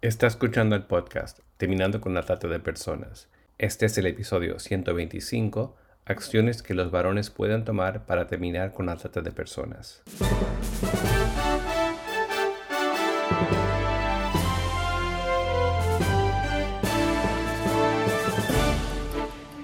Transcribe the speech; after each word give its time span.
Está 0.00 0.28
escuchando 0.28 0.76
el 0.76 0.84
podcast 0.84 1.40
Terminando 1.56 2.00
con 2.00 2.14
la 2.14 2.22
trata 2.22 2.46
de 2.46 2.60
personas. 2.60 3.28
Este 3.58 3.86
es 3.86 3.98
el 3.98 4.06
episodio 4.06 4.60
125, 4.60 5.74
acciones 6.04 6.62
que 6.62 6.72
los 6.72 6.92
varones 6.92 7.30
pueden 7.30 7.64
tomar 7.64 8.06
para 8.06 8.28
terminar 8.28 8.72
con 8.72 8.86
la 8.86 8.94
trata 8.94 9.22
de 9.22 9.32
personas. 9.32 10.04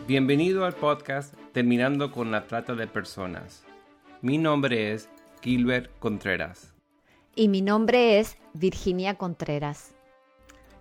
Bienvenido 0.09 0.64
al 0.64 0.75
podcast 0.75 1.32
Terminando 1.53 2.11
con 2.11 2.32
la 2.32 2.48
trata 2.48 2.75
de 2.75 2.89
personas. 2.89 3.62
Mi 4.21 4.39
nombre 4.39 4.95
es 4.95 5.09
Gilbert 5.43 5.96
Contreras. 6.01 6.75
Y 7.37 7.46
mi 7.46 7.62
nombre 7.62 8.19
es 8.19 8.37
Virginia 8.53 9.14
Contreras. 9.14 9.93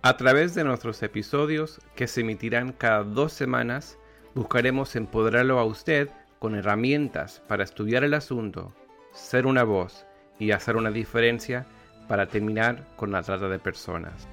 A 0.06 0.18
través 0.18 0.54
de 0.54 0.64
nuestros 0.64 1.02
episodios, 1.02 1.80
que 1.96 2.06
se 2.08 2.20
emitirán 2.20 2.74
cada 2.74 3.04
dos 3.04 3.32
semanas, 3.32 3.96
buscaremos 4.34 4.96
empoderarlo 4.96 5.58
a 5.58 5.64
usted 5.64 6.10
con 6.38 6.54
herramientas 6.54 7.42
para 7.48 7.64
estudiar 7.64 8.04
el 8.04 8.12
asunto, 8.12 8.74
ser 9.14 9.46
una 9.46 9.64
voz 9.64 10.04
y 10.38 10.50
hacer 10.50 10.76
una 10.76 10.90
diferencia 10.90 11.64
para 12.06 12.26
terminar 12.26 12.86
con 12.96 13.12
la 13.12 13.22
trata 13.22 13.48
de 13.48 13.58
personas. 13.58 14.28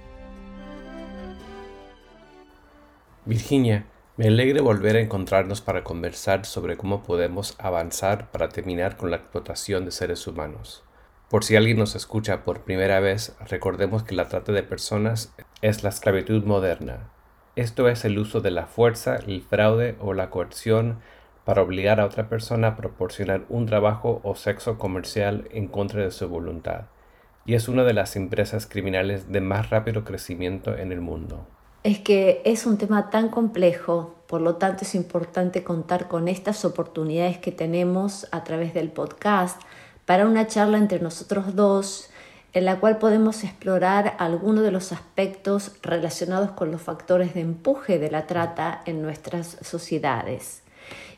Virginia, 3.24 3.86
me 4.18 4.28
alegra 4.28 4.62
volver 4.62 4.98
a 4.98 5.02
encontrarnos 5.02 5.62
para 5.62 5.86
conversar 5.86 6.46
sobre 6.46 6.76
cómo 6.76 7.02
podemos 7.02 7.56
avanzar 7.60 8.30
para 8.32 8.50
terminar 8.50 8.98
con 8.98 9.10
la 9.10 9.16
explotación 9.16 9.86
de 9.86 9.92
seres 9.92 10.28
humanos. 10.28 10.84
Por 11.30 11.46
si 11.46 11.56
alguien 11.56 11.78
nos 11.78 11.96
escucha 11.96 12.44
por 12.44 12.66
primera 12.66 13.00
vez, 13.00 13.38
recordemos 13.48 14.04
que 14.04 14.16
la 14.16 14.28
trata 14.28 14.52
de 14.52 14.64
personas 14.64 15.34
es 15.62 15.84
la 15.84 15.90
esclavitud 15.90 16.44
moderna. 16.44 17.10
Esto 17.56 17.88
es 17.88 18.04
el 18.06 18.18
uso 18.18 18.42
de 18.42 18.52
la 18.52 18.66
fuerza, 18.66 19.18
el 19.18 19.42
fraude 19.42 19.96
o 20.00 20.14
la 20.14 20.30
coerción 20.30 21.00
para 21.46 21.62
obligar 21.62 22.00
a 22.00 22.06
otra 22.06 22.30
persona 22.30 22.70
a 22.70 22.76
proporcionar 22.76 23.44
un 23.50 23.66
trabajo 23.66 24.22
o 24.24 24.36
sexo 24.36 24.78
comercial 24.78 25.48
en 25.52 25.68
contra 25.68 26.02
de 26.02 26.12
su 26.12 26.28
voluntad, 26.28 26.86
y 27.46 27.56
es 27.56 27.68
una 27.68 27.84
de 27.84 27.94
las 27.94 28.16
empresas 28.16 28.68
criminales 28.68 29.32
de 29.32 29.42
más 29.42 29.70
rápido 29.70 30.04
crecimiento 30.04 30.78
en 30.78 30.92
el 30.92 31.02
mundo. 31.02 31.46
Es 31.84 32.00
que 32.00 32.42
es 32.46 32.66
un 32.68 32.78
tema 32.78 33.10
tan 33.10 33.30
complejo, 33.30 34.16
por 34.28 34.42
lo 34.42 34.56
tanto 34.56 34.84
es 34.84 34.94
importante 34.94 35.64
contar 35.64 36.08
con 36.08 36.28
estas 36.28 36.64
oportunidades 36.64 37.40
que 37.40 37.52
tenemos 37.52 38.28
a 38.32 38.44
través 38.44 38.74
del 38.74 38.92
podcast 38.92 39.60
para 40.06 40.28
una 40.28 40.46
charla 40.46 40.78
entre 40.78 41.00
nosotros 41.00 41.56
dos 41.56 42.11
en 42.54 42.66
la 42.66 42.80
cual 42.80 42.98
podemos 42.98 43.44
explorar 43.44 44.16
algunos 44.20 44.64
de 44.64 44.72
los 44.72 44.92
aspectos 44.92 45.72
relacionados 45.82 46.52
con 46.52 46.72
los 46.72 46.82
factores 46.82 47.34
de 47.34 47.42
empuje 47.42 48.00
de 48.00 48.12
la 48.12 48.28
trata 48.28 48.82
en 48.86 49.02
nuestras 49.02 49.58
sociedades. 49.62 50.64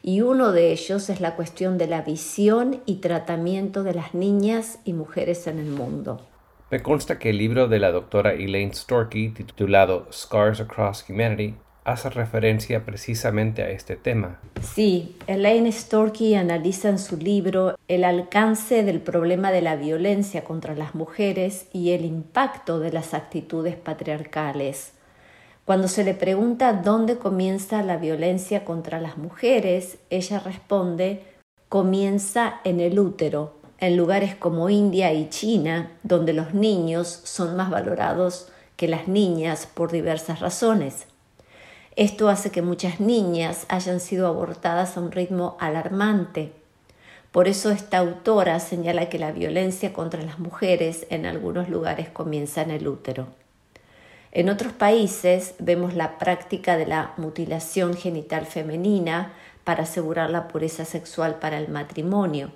Y 0.02 0.22
uno 0.22 0.52
de 0.52 0.72
ellos 0.72 1.10
es 1.10 1.22
la 1.22 1.36
cuestión 1.36 1.78
de 1.78 1.88
la 1.88 2.02
visión 2.02 2.82
y 2.86 2.96
tratamiento 2.96 3.84
de 3.84 3.94
las 3.94 4.14
niñas 4.14 4.80
y 4.84 4.94
mujeres 4.94 5.48
en 5.48 5.60
el 5.60 5.70
mundo. 5.70 6.22
Me 6.70 6.82
consta 6.82 7.20
que 7.20 7.30
el 7.30 7.38
libro 7.38 7.68
de 7.68 7.80
la 7.80 7.92
doctora 7.92 8.34
Elaine 8.34 8.74
Storkey, 8.74 9.30
titulado 9.30 10.08
Scars 10.12 10.60
Across 10.60 11.06
Humanity, 11.10 11.56
hace 11.84 12.10
referencia 12.10 12.86
precisamente 12.86 13.64
a 13.64 13.70
este 13.70 13.96
tema. 13.96 14.40
Sí, 14.62 15.18
Elaine 15.28 15.72
Storkey 15.72 16.36
analiza 16.36 16.90
en 16.90 17.00
su 17.00 17.18
libro 17.18 17.76
el 17.88 18.04
alcance 18.04 18.84
del 18.84 19.02
problema 19.02 19.52
de 19.52 19.62
la 19.62 19.76
violencia 19.76 20.44
contra 20.44 20.76
las 20.76 20.96
mujeres 20.96 21.68
y 21.74 21.92
el 21.92 22.06
impacto 22.06 22.80
de 22.80 22.92
las 22.92 23.14
actitudes 23.14 23.76
patriarcales. 23.76 24.94
Cuando 25.66 25.88
se 25.88 26.04
le 26.04 26.14
pregunta 26.14 26.74
dónde 26.74 27.18
comienza 27.18 27.84
la 27.84 27.98
violencia 27.98 28.66
contra 28.66 29.00
las 29.00 29.18
mujeres, 29.18 29.98
ella 30.10 30.40
responde 30.40 31.22
comienza 31.74 32.60
en 32.66 32.80
el 32.80 33.00
útero, 33.00 33.56
en 33.80 33.98
lugares 33.98 34.36
como 34.36 34.70
India 34.70 35.12
y 35.12 35.28
China, 35.30 35.94
donde 36.04 36.32
los 36.32 36.54
niños 36.54 37.22
son 37.24 37.56
más 37.56 37.72
valorados 37.72 38.50
que 38.76 38.88
las 38.88 39.08
niñas 39.08 39.68
por 39.74 39.92
diversas 39.92 40.40
razones. 40.40 41.08
Esto 41.96 42.30
hace 42.30 42.50
que 42.50 42.64
muchas 42.64 43.00
niñas 43.00 43.68
hayan 43.70 44.00
sido 44.00 44.26
abortadas 44.26 44.98
a 44.98 45.00
un 45.00 45.12
ritmo 45.12 45.58
alarmante. 45.60 46.52
Por 47.32 47.48
eso 47.48 47.70
esta 47.70 48.00
autora 48.00 48.60
señala 48.60 49.10
que 49.10 49.20
la 49.20 49.32
violencia 49.32 49.94
contra 49.94 50.24
las 50.24 50.40
mujeres 50.40 51.06
en 51.12 51.28
algunos 51.28 51.70
lugares 51.70 52.10
comienza 52.10 52.64
en 52.64 52.72
el 52.72 52.88
útero. 52.88 53.28
En 54.32 54.50
otros 54.50 54.74
países 54.74 55.54
vemos 55.60 55.94
la 55.94 56.18
práctica 56.18 56.78
de 56.78 56.88
la 56.88 57.14
mutilación 57.18 57.96
genital 57.96 58.48
femenina 58.48 59.32
para 59.64 59.84
asegurar 59.84 60.32
la 60.32 60.48
pureza 60.48 60.86
sexual 60.86 61.36
para 61.36 61.60
el 61.60 61.70
matrimonio. 61.70 62.52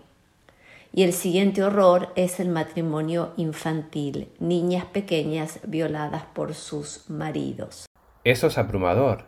Y 0.92 1.04
el 1.04 1.14
siguiente 1.14 1.64
horror 1.64 2.09
es 2.16 2.40
el 2.40 2.50
matrimonio 2.50 3.34
infantil, 3.38 4.30
niñas 4.40 4.86
pequeñas 4.86 5.59
violadas 5.64 6.24
por 6.34 6.56
sus 6.56 7.08
maridos. 7.08 7.88
Eso 8.28 8.48
es 8.48 8.58
abrumador. 8.58 9.24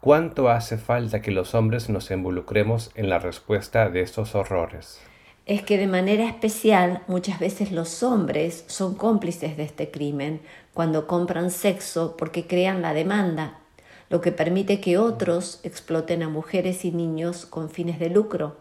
¿Cuánto 0.00 0.48
hace 0.48 0.78
falta 0.78 1.20
que 1.20 1.30
los 1.30 1.54
hombres 1.54 1.90
nos 1.90 2.10
involucremos 2.10 2.90
en 2.94 3.10
la 3.10 3.18
respuesta 3.18 3.90
de 3.90 4.00
estos 4.00 4.34
horrores? 4.34 4.98
Es 5.44 5.62
que 5.62 5.76
de 5.76 5.86
manera 5.86 6.26
especial 6.26 7.02
muchas 7.06 7.38
veces 7.38 7.70
los 7.70 8.02
hombres 8.02 8.64
son 8.66 8.94
cómplices 8.94 9.58
de 9.58 9.64
este 9.64 9.90
crimen 9.90 10.40
cuando 10.72 11.06
compran 11.06 11.50
sexo 11.50 12.16
porque 12.16 12.46
crean 12.46 12.80
la 12.80 12.94
demanda, 12.94 13.58
lo 14.08 14.22
que 14.22 14.32
permite 14.32 14.80
que 14.80 14.96
otros 14.96 15.60
exploten 15.62 16.22
a 16.22 16.30
mujeres 16.30 16.86
y 16.86 16.92
niños 16.92 17.44
con 17.44 17.68
fines 17.68 17.98
de 17.98 18.08
lucro. 18.08 18.56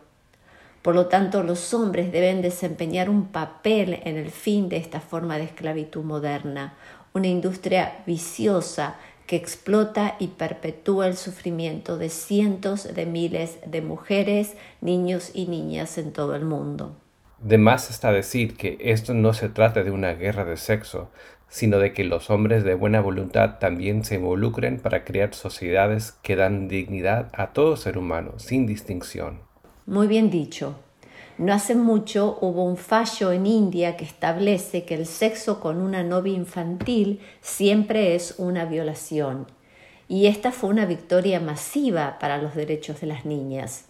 Por 0.82 0.94
lo 0.94 1.08
tanto, 1.08 1.42
los 1.42 1.74
hombres 1.74 2.12
deben 2.12 2.42
desempeñar 2.42 3.10
un 3.10 3.28
papel 3.28 4.02
en 4.04 4.18
el 4.18 4.30
fin 4.30 4.68
de 4.68 4.76
esta 4.76 5.00
forma 5.00 5.38
de 5.38 5.46
esclavitud 5.46 6.04
moderna, 6.04 6.74
una 7.14 7.28
industria 7.28 8.04
viciosa 8.06 8.98
que 9.30 9.36
explota 9.36 10.16
y 10.18 10.30
perpetúa 10.30 11.06
el 11.06 11.16
sufrimiento 11.16 12.00
de 12.00 12.10
cientos 12.10 12.96
de 12.96 13.06
miles 13.06 13.60
de 13.64 13.84
mujeres, 13.84 14.58
niños 14.82 15.30
y 15.36 15.46
niñas 15.46 16.00
en 16.00 16.14
todo 16.14 16.34
el 16.34 16.46
mundo. 16.46 16.96
De 17.38 17.60
más 17.60 17.92
está 17.92 18.12
decir 18.12 18.58
que 18.58 18.80
esto 18.80 19.14
no 19.14 19.34
se 19.36 19.48
trata 19.48 19.84
de 19.84 19.92
una 19.92 20.14
guerra 20.14 20.46
de 20.46 20.58
sexo, 20.58 21.12
sino 21.48 21.78
de 21.78 21.94
que 21.94 22.06
los 22.06 22.32
hombres 22.32 22.64
de 22.64 22.74
buena 22.74 23.02
voluntad 23.02 23.60
también 23.60 24.04
se 24.04 24.16
involucren 24.16 24.80
para 24.80 25.04
crear 25.04 25.36
sociedades 25.36 26.14
que 26.24 26.36
dan 26.36 26.68
dignidad 26.68 27.30
a 27.34 27.54
todo 27.54 27.78
ser 27.78 28.00
humano, 28.00 28.34
sin 28.38 28.66
distinción. 28.66 29.42
Muy 29.86 30.08
bien 30.08 30.32
dicho. 30.32 30.74
No 31.40 31.54
hace 31.54 31.74
mucho 31.74 32.38
hubo 32.42 32.66
un 32.66 32.76
fallo 32.76 33.32
en 33.32 33.46
India 33.46 33.96
que 33.96 34.04
establece 34.04 34.84
que 34.84 34.94
el 34.94 35.06
sexo 35.06 35.62
con 35.62 35.82
una 35.82 36.04
novia 36.04 36.34
infantil 36.34 37.22
siempre 37.40 38.14
es 38.14 38.36
una 38.38 38.66
violación. 38.66 39.48
Y 40.10 40.26
esta 40.26 40.52
fue 40.52 40.70
una 40.70 40.86
victoria 40.86 41.40
masiva 41.40 42.18
para 42.20 42.42
los 42.42 42.56
derechos 42.56 43.00
de 43.00 43.08
las 43.08 43.24
niñas. 43.24 43.86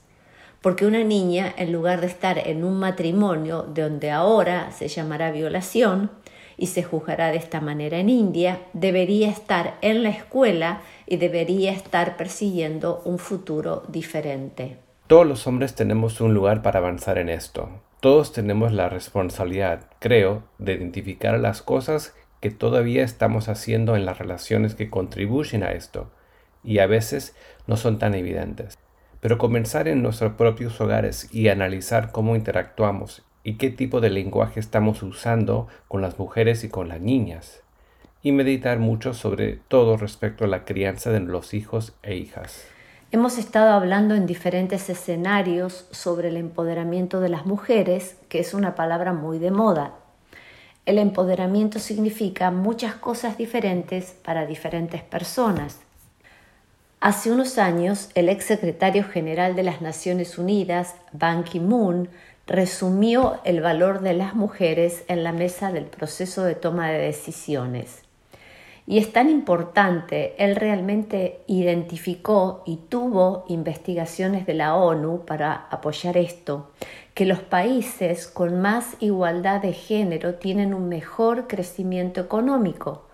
Porque 0.61 0.85
una 0.85 1.03
niña, 1.03 1.51
en 1.57 1.71
lugar 1.71 2.01
de 2.01 2.07
estar 2.07 2.37
en 2.37 2.63
un 2.63 2.77
matrimonio 2.77 3.63
donde 3.63 4.11
ahora 4.11 4.71
se 4.71 4.87
llamará 4.87 5.31
violación 5.31 6.11
y 6.55 6.67
se 6.67 6.83
juzgará 6.83 7.31
de 7.31 7.37
esta 7.37 7.61
manera 7.61 7.97
en 7.97 8.09
India, 8.09 8.59
debería 8.73 9.27
estar 9.27 9.79
en 9.81 10.03
la 10.03 10.09
escuela 10.09 10.83
y 11.07 11.17
debería 11.17 11.71
estar 11.71 12.15
persiguiendo 12.15 13.01
un 13.05 13.17
futuro 13.17 13.81
diferente. 13.87 14.88
Todos 15.09 15.25
los 15.25 15.47
hombres 15.47 15.73
tenemos 15.73 16.21
un 16.21 16.35
lugar 16.35 16.61
para 16.61 16.77
avanzar 16.77 17.17
en 17.17 17.29
esto. 17.29 17.67
Todos 17.99 18.31
tenemos 18.31 18.71
la 18.71 18.89
responsabilidad, 18.89 19.87
creo, 19.97 20.43
de 20.59 20.73
identificar 20.73 21.39
las 21.39 21.63
cosas 21.63 22.15
que 22.41 22.51
todavía 22.51 23.03
estamos 23.03 23.49
haciendo 23.49 23.95
en 23.95 24.05
las 24.05 24.19
relaciones 24.19 24.75
que 24.75 24.91
contribuyen 24.91 25.63
a 25.63 25.71
esto, 25.71 26.11
y 26.63 26.77
a 26.77 26.85
veces 26.85 27.35
no 27.65 27.75
son 27.75 27.97
tan 27.97 28.13
evidentes. 28.13 28.77
Pero 29.19 29.39
comenzar 29.39 29.87
en 29.87 30.03
nuestros 30.03 30.33
propios 30.33 30.79
hogares 30.79 31.27
y 31.33 31.47
analizar 31.47 32.11
cómo 32.11 32.35
interactuamos 32.35 33.23
y 33.43 33.55
qué 33.55 33.71
tipo 33.71 34.01
de 34.01 34.11
lenguaje 34.11 34.59
estamos 34.59 35.01
usando 35.01 35.67
con 35.87 36.03
las 36.03 36.19
mujeres 36.19 36.63
y 36.63 36.69
con 36.69 36.87
las 36.87 37.01
niñas. 37.01 37.63
Y 38.21 38.31
meditar 38.31 38.77
mucho 38.77 39.15
sobre 39.15 39.57
todo 39.69 39.97
respecto 39.97 40.45
a 40.45 40.47
la 40.47 40.65
crianza 40.65 41.09
de 41.09 41.21
los 41.21 41.55
hijos 41.55 41.95
e 42.03 42.15
hijas. 42.15 42.67
Hemos 43.11 43.39
estado 43.39 43.71
hablando 43.71 44.13
en 44.13 44.27
diferentes 44.27 44.87
escenarios 44.87 45.87
sobre 45.89 46.27
el 46.27 46.37
empoderamiento 46.37 47.19
de 47.19 47.29
las 47.29 47.47
mujeres, 47.47 48.17
que 48.29 48.37
es 48.37 48.53
una 48.53 48.75
palabra 48.75 49.13
muy 49.13 49.39
de 49.39 49.49
moda. 49.49 49.95
El 50.85 50.99
empoderamiento 50.99 51.79
significa 51.79 52.51
muchas 52.51 52.93
cosas 52.93 53.35
diferentes 53.35 54.15
para 54.23 54.45
diferentes 54.45 55.01
personas. 55.01 55.79
Hace 56.99 57.31
unos 57.31 57.57
años, 57.57 58.11
el 58.13 58.29
ex 58.29 58.45
secretario 58.45 59.03
general 59.03 59.55
de 59.55 59.63
las 59.63 59.81
Naciones 59.81 60.37
Unidas, 60.37 60.93
Ban 61.11 61.43
Ki-moon, 61.43 62.09
resumió 62.45 63.41
el 63.43 63.61
valor 63.61 64.01
de 64.01 64.13
las 64.13 64.35
mujeres 64.35 65.03
en 65.07 65.23
la 65.23 65.31
mesa 65.31 65.71
del 65.71 65.85
proceso 65.85 66.43
de 66.43 66.53
toma 66.53 66.91
de 66.91 66.99
decisiones. 66.99 68.03
Y 68.89 68.97
es 68.97 69.13
tan 69.13 69.29
importante, 69.29 70.33
él 70.43 70.55
realmente 70.55 71.43
identificó 71.45 72.63
y 72.65 72.77
tuvo 72.89 73.45
investigaciones 73.47 74.47
de 74.47 74.55
la 74.55 74.73
ONU 74.73 75.25
para 75.27 75.67
apoyar 75.69 76.17
esto, 76.17 76.71
que 77.13 77.27
los 77.27 77.37
países 77.37 78.25
con 78.25 78.59
más 78.61 78.95
igualdad 78.99 79.61
de 79.61 79.73
género 79.73 80.39
tienen 80.39 80.73
un 80.73 80.89
mejor 80.89 81.47
crecimiento 81.47 82.19
económico. 82.19 83.07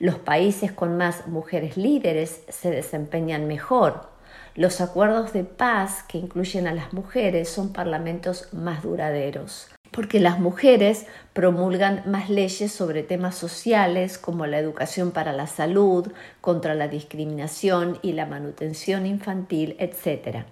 Los 0.00 0.16
países 0.16 0.72
con 0.72 0.96
más 0.96 1.28
mujeres 1.28 1.76
líderes 1.76 2.42
se 2.48 2.72
desempeñan 2.72 3.46
mejor. 3.46 4.08
Los 4.56 4.80
acuerdos 4.80 5.32
de 5.32 5.44
paz 5.44 6.02
que 6.08 6.18
incluyen 6.18 6.66
a 6.66 6.74
las 6.74 6.92
mujeres 6.92 7.48
son 7.48 7.72
parlamentos 7.72 8.52
más 8.52 8.82
duraderos 8.82 9.70
porque 9.90 10.20
las 10.20 10.38
mujeres 10.38 11.06
promulgan 11.32 12.02
más 12.06 12.30
leyes 12.30 12.72
sobre 12.72 13.02
temas 13.02 13.34
sociales 13.34 14.18
como 14.18 14.46
la 14.46 14.58
educación 14.58 15.10
para 15.10 15.32
la 15.32 15.46
salud, 15.46 16.12
contra 16.40 16.74
la 16.74 16.88
discriminación 16.88 17.98
y 18.02 18.12
la 18.12 18.26
manutención 18.26 19.06
infantil, 19.06 19.76
etc. 19.78 20.44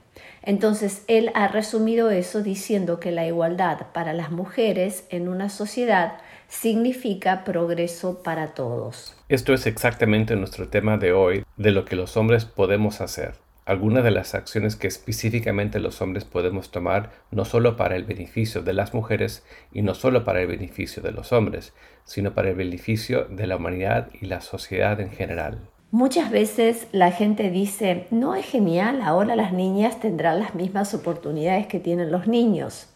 Entonces, 0.43 1.03
él 1.07 1.31
ha 1.35 1.49
resumido 1.49 2.11
eso 2.11 2.43
diciendo 2.43 3.01
que 3.01 3.13
la 3.13 3.27
igualdad 3.27 3.89
para 3.93 4.13
las 4.13 4.31
mujeres 4.31 5.05
en 5.11 5.29
una 5.29 5.49
sociedad 5.49 6.19
significa 6.49 7.45
progreso 7.45 8.23
para 8.23 8.55
todos. 8.55 9.17
Esto 9.29 9.53
es 9.53 9.67
exactamente 9.67 10.35
nuestro 10.37 10.69
tema 10.69 10.97
de 10.97 11.13
hoy, 11.13 11.45
de 11.57 11.73
lo 11.73 11.85
que 11.85 11.97
los 11.97 12.17
hombres 12.17 12.45
podemos 12.45 13.01
hacer 13.01 13.35
algunas 13.69 14.03
de 14.03 14.11
las 14.11 14.35
acciones 14.35 14.77
que 14.77 14.87
específicamente 14.87 15.79
los 15.79 16.01
hombres 16.01 16.25
podemos 16.25 16.71
tomar 16.71 17.11
no 17.31 17.45
solo 17.45 17.77
para 17.77 17.97
el 17.97 18.05
beneficio 18.05 18.63
de 18.63 18.73
las 18.73 18.95
mujeres 18.95 19.45
y 19.75 19.83
no 19.83 19.93
solo 19.93 20.25
para 20.25 20.41
el 20.41 20.47
beneficio 20.47 21.03
de 21.03 21.13
los 21.13 21.35
hombres, 21.35 21.75
sino 22.05 22.33
para 22.33 22.49
el 22.49 22.55
beneficio 22.55 23.27
de 23.27 23.47
la 23.47 23.57
humanidad 23.57 24.09
y 24.19 24.25
la 24.25 24.41
sociedad 24.41 24.99
en 25.03 25.11
general. 25.11 25.59
Muchas 25.91 26.31
veces 26.31 26.87
la 26.93 27.13
gente 27.13 27.51
dice, 27.51 28.07
no 28.11 28.37
es 28.37 28.47
genial, 28.47 29.03
ahora 29.03 29.37
las 29.37 29.53
niñas 29.53 30.01
tendrán 30.01 30.41
las 30.41 30.55
mismas 30.55 30.95
oportunidades 30.95 31.67
que 31.67 31.79
tienen 31.79 32.11
los 32.11 32.27
niños. 32.27 32.89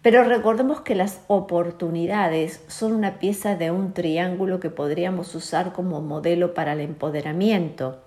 Pero 0.00 0.24
recordemos 0.24 0.80
que 0.80 0.94
las 0.94 1.20
oportunidades 1.26 2.64
son 2.66 2.94
una 2.94 3.18
pieza 3.18 3.56
de 3.56 3.70
un 3.70 3.92
triángulo 3.92 4.58
que 4.58 4.70
podríamos 4.70 5.34
usar 5.34 5.74
como 5.74 6.00
modelo 6.00 6.54
para 6.54 6.72
el 6.72 6.80
empoderamiento. 6.80 8.00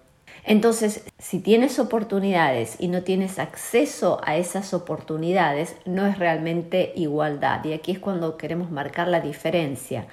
Entonces, 0.48 1.04
si 1.18 1.40
tienes 1.40 1.80
oportunidades 1.80 2.76
y 2.78 2.88
no 2.88 3.02
tienes 3.02 3.40
acceso 3.40 4.22
a 4.24 4.38
esas 4.38 4.76
oportunidades, 4.76 5.76
no 5.86 6.06
es 6.06 6.20
realmente 6.20 6.94
igualdad. 6.96 7.66
Y 7.66 7.74
aquí 7.74 7.92
es 7.94 8.00
cuando 8.00 8.38
queremos 8.38 8.70
marcar 8.70 9.08
la 9.08 9.22
diferencia. 9.22 10.06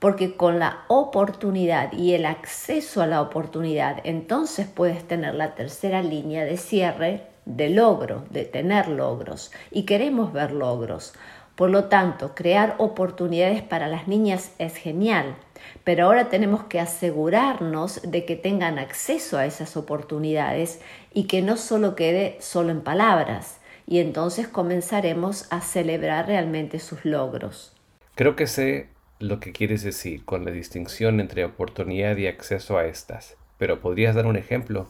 Porque 0.00 0.36
con 0.36 0.58
la 0.58 0.84
oportunidad 0.88 1.92
y 1.92 2.14
el 2.14 2.26
acceso 2.26 3.00
a 3.00 3.06
la 3.06 3.22
oportunidad, 3.22 4.00
entonces 4.02 4.66
puedes 4.66 5.06
tener 5.06 5.36
la 5.36 5.54
tercera 5.54 6.02
línea 6.02 6.44
de 6.44 6.56
cierre 6.56 7.22
de 7.44 7.70
logro, 7.70 8.24
de 8.30 8.44
tener 8.44 8.88
logros. 8.88 9.52
Y 9.70 9.84
queremos 9.84 10.32
ver 10.32 10.50
logros. 10.50 11.14
Por 11.54 11.70
lo 11.70 11.84
tanto, 11.84 12.34
crear 12.34 12.74
oportunidades 12.78 13.62
para 13.62 13.86
las 13.86 14.08
niñas 14.08 14.50
es 14.58 14.76
genial, 14.76 15.36
pero 15.84 16.06
ahora 16.06 16.28
tenemos 16.28 16.64
que 16.64 16.80
asegurarnos 16.80 18.00
de 18.02 18.24
que 18.24 18.36
tengan 18.36 18.78
acceso 18.78 19.38
a 19.38 19.46
esas 19.46 19.76
oportunidades 19.76 20.80
y 21.12 21.24
que 21.24 21.42
no 21.42 21.56
solo 21.56 21.94
quede 21.94 22.36
solo 22.40 22.70
en 22.70 22.80
palabras, 22.80 23.58
y 23.86 24.00
entonces 24.00 24.48
comenzaremos 24.48 25.46
a 25.50 25.60
celebrar 25.60 26.26
realmente 26.26 26.78
sus 26.78 27.04
logros. 27.04 27.72
Creo 28.14 28.34
que 28.36 28.46
sé 28.46 28.88
lo 29.18 29.40
que 29.40 29.52
quieres 29.52 29.82
decir 29.82 30.24
con 30.24 30.44
la 30.44 30.50
distinción 30.50 31.20
entre 31.20 31.44
oportunidad 31.44 32.16
y 32.16 32.26
acceso 32.26 32.78
a 32.78 32.86
estas, 32.86 33.36
pero 33.58 33.80
¿podrías 33.80 34.14
dar 34.14 34.26
un 34.26 34.36
ejemplo? 34.36 34.88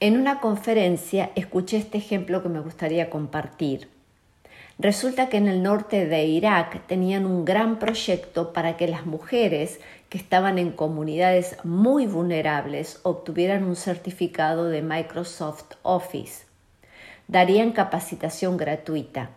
En 0.00 0.16
una 0.16 0.40
conferencia 0.40 1.32
escuché 1.34 1.76
este 1.78 1.98
ejemplo 1.98 2.42
que 2.42 2.48
me 2.48 2.60
gustaría 2.60 3.10
compartir. 3.10 3.88
Resulta 4.80 5.28
que 5.28 5.38
en 5.38 5.48
el 5.48 5.64
norte 5.64 6.06
de 6.06 6.24
Irak 6.26 6.86
tenían 6.86 7.26
un 7.26 7.44
gran 7.44 7.80
proyecto 7.80 8.52
para 8.52 8.76
que 8.76 8.86
las 8.86 9.06
mujeres 9.06 9.80
que 10.08 10.18
estaban 10.18 10.56
en 10.56 10.70
comunidades 10.70 11.56
muy 11.64 12.06
vulnerables 12.06 13.00
obtuvieran 13.02 13.64
un 13.64 13.74
certificado 13.74 14.66
de 14.66 14.82
Microsoft 14.82 15.72
Office. 15.82 16.46
Darían 17.26 17.72
capacitación 17.72 18.56
gratuita. 18.56 19.30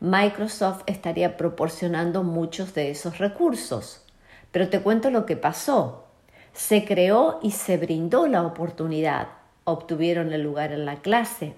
Microsoft 0.00 0.84
estaría 0.86 1.36
proporcionando 1.36 2.22
muchos 2.22 2.72
de 2.72 2.90
esos 2.90 3.18
recursos. 3.18 4.06
Pero 4.52 4.70
te 4.70 4.80
cuento 4.80 5.10
lo 5.10 5.26
que 5.26 5.36
pasó. 5.36 6.06
Se 6.54 6.86
creó 6.86 7.40
y 7.42 7.50
se 7.50 7.76
brindó 7.76 8.26
la 8.26 8.42
oportunidad. 8.42 9.28
Obtuvieron 9.64 10.32
el 10.32 10.42
lugar 10.42 10.72
en 10.72 10.86
la 10.86 10.96
clase 10.96 11.56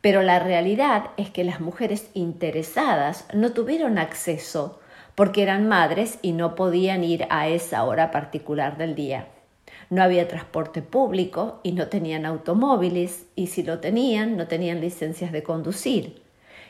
pero 0.00 0.22
la 0.22 0.38
realidad 0.38 1.10
es 1.16 1.30
que 1.30 1.44
las 1.44 1.60
mujeres 1.60 2.10
interesadas 2.14 3.26
no 3.34 3.52
tuvieron 3.52 3.98
acceso 3.98 4.80
porque 5.14 5.42
eran 5.42 5.66
madres 5.66 6.18
y 6.22 6.32
no 6.32 6.54
podían 6.54 7.02
ir 7.02 7.26
a 7.30 7.48
esa 7.48 7.82
hora 7.84 8.10
particular 8.10 8.76
del 8.76 8.94
día. 8.94 9.28
No 9.88 10.02
había 10.02 10.28
transporte 10.28 10.82
público 10.82 11.60
y 11.62 11.72
no 11.72 11.88
tenían 11.88 12.26
automóviles 12.26 13.24
y 13.34 13.48
si 13.48 13.62
lo 13.62 13.78
tenían 13.78 14.36
no 14.36 14.46
tenían 14.46 14.80
licencias 14.80 15.32
de 15.32 15.42
conducir. 15.42 16.22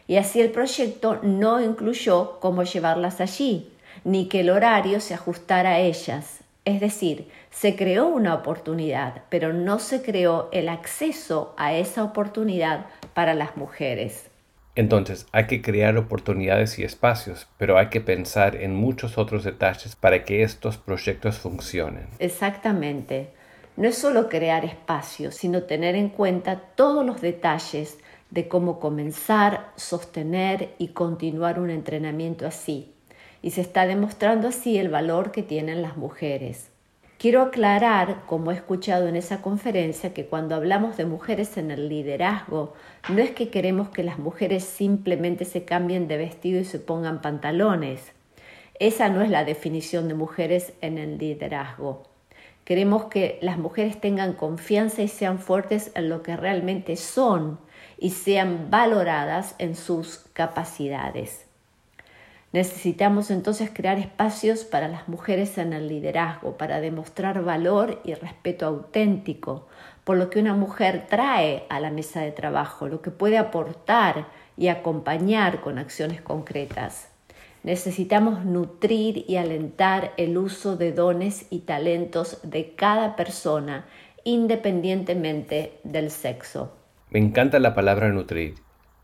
Y 0.06 0.16
así 0.16 0.40
el 0.40 0.50
proyecto 0.50 1.18
no 1.22 1.60
incluyó 1.60 2.38
cómo 2.40 2.62
llevarlas 2.62 3.20
allí, 3.20 3.72
ni 4.04 4.28
que 4.28 4.40
el 4.40 4.50
horario 4.50 5.00
se 5.00 5.14
ajustara 5.14 5.70
a 5.70 5.80
ellas. 5.80 6.40
Es 6.64 6.80
decir, 6.80 7.28
se 7.50 7.74
creó 7.74 8.06
una 8.06 8.34
oportunidad, 8.34 9.22
pero 9.28 9.52
no 9.52 9.78
se 9.78 10.02
creó 10.02 10.48
el 10.52 10.68
acceso 10.68 11.54
a 11.56 11.74
esa 11.74 12.04
oportunidad 12.04 12.86
para 13.16 13.32
las 13.32 13.56
mujeres. 13.56 14.30
Entonces, 14.74 15.26
hay 15.32 15.46
que 15.46 15.62
crear 15.62 15.96
oportunidades 15.96 16.78
y 16.78 16.84
espacios, 16.84 17.48
pero 17.56 17.78
hay 17.78 17.86
que 17.88 18.02
pensar 18.02 18.56
en 18.56 18.74
muchos 18.74 19.16
otros 19.16 19.42
detalles 19.42 19.96
para 19.96 20.22
que 20.22 20.42
estos 20.42 20.76
proyectos 20.76 21.38
funcionen. 21.38 22.08
Exactamente. 22.18 23.30
No 23.78 23.88
es 23.88 23.96
solo 23.96 24.28
crear 24.28 24.66
espacios, 24.66 25.34
sino 25.34 25.62
tener 25.62 25.94
en 25.94 26.10
cuenta 26.10 26.60
todos 26.74 27.06
los 27.06 27.22
detalles 27.22 27.96
de 28.28 28.48
cómo 28.48 28.80
comenzar, 28.80 29.70
sostener 29.76 30.74
y 30.76 30.88
continuar 30.88 31.58
un 31.58 31.70
entrenamiento 31.70 32.46
así 32.46 32.92
y 33.40 33.52
se 33.52 33.62
está 33.62 33.86
demostrando 33.86 34.48
así 34.48 34.76
el 34.76 34.90
valor 34.90 35.32
que 35.32 35.42
tienen 35.42 35.80
las 35.80 35.96
mujeres. 35.96 36.68
Quiero 37.18 37.40
aclarar, 37.40 38.24
como 38.26 38.50
he 38.50 38.54
escuchado 38.54 39.08
en 39.08 39.16
esa 39.16 39.40
conferencia, 39.40 40.12
que 40.12 40.26
cuando 40.26 40.54
hablamos 40.54 40.98
de 40.98 41.06
mujeres 41.06 41.56
en 41.56 41.70
el 41.70 41.88
liderazgo, 41.88 42.74
no 43.08 43.22
es 43.22 43.30
que 43.30 43.48
queremos 43.48 43.88
que 43.88 44.02
las 44.02 44.18
mujeres 44.18 44.64
simplemente 44.64 45.46
se 45.46 45.64
cambien 45.64 46.08
de 46.08 46.18
vestido 46.18 46.60
y 46.60 46.66
se 46.66 46.78
pongan 46.78 47.22
pantalones. 47.22 48.12
Esa 48.78 49.08
no 49.08 49.22
es 49.22 49.30
la 49.30 49.44
definición 49.44 50.08
de 50.08 50.14
mujeres 50.14 50.74
en 50.82 50.98
el 50.98 51.16
liderazgo. 51.16 52.02
Queremos 52.66 53.06
que 53.06 53.38
las 53.40 53.56
mujeres 53.56 53.98
tengan 53.98 54.34
confianza 54.34 55.00
y 55.00 55.08
sean 55.08 55.38
fuertes 55.38 55.92
en 55.94 56.10
lo 56.10 56.22
que 56.22 56.36
realmente 56.36 56.96
son 56.96 57.58
y 57.96 58.10
sean 58.10 58.70
valoradas 58.70 59.54
en 59.58 59.74
sus 59.74 60.26
capacidades. 60.34 61.45
Necesitamos 62.52 63.30
entonces 63.30 63.70
crear 63.72 63.98
espacios 63.98 64.64
para 64.64 64.88
las 64.88 65.08
mujeres 65.08 65.58
en 65.58 65.72
el 65.72 65.88
liderazgo, 65.88 66.56
para 66.56 66.80
demostrar 66.80 67.42
valor 67.42 68.00
y 68.04 68.14
respeto 68.14 68.66
auténtico 68.66 69.66
por 70.06 70.16
lo 70.18 70.30
que 70.30 70.38
una 70.38 70.54
mujer 70.54 71.06
trae 71.10 71.64
a 71.68 71.80
la 71.80 71.90
mesa 71.90 72.20
de 72.20 72.30
trabajo, 72.30 72.86
lo 72.86 73.02
que 73.02 73.10
puede 73.10 73.38
aportar 73.38 74.28
y 74.56 74.68
acompañar 74.68 75.60
con 75.60 75.78
acciones 75.78 76.20
concretas. 76.20 77.08
Necesitamos 77.64 78.44
nutrir 78.44 79.24
y 79.26 79.36
alentar 79.36 80.12
el 80.16 80.38
uso 80.38 80.76
de 80.76 80.92
dones 80.92 81.46
y 81.50 81.58
talentos 81.62 82.38
de 82.44 82.76
cada 82.76 83.16
persona, 83.16 83.84
independientemente 84.22 85.80
del 85.82 86.12
sexo. 86.12 86.72
Me 87.10 87.18
encanta 87.18 87.58
la 87.58 87.74
palabra 87.74 88.08
nutrir 88.08 88.54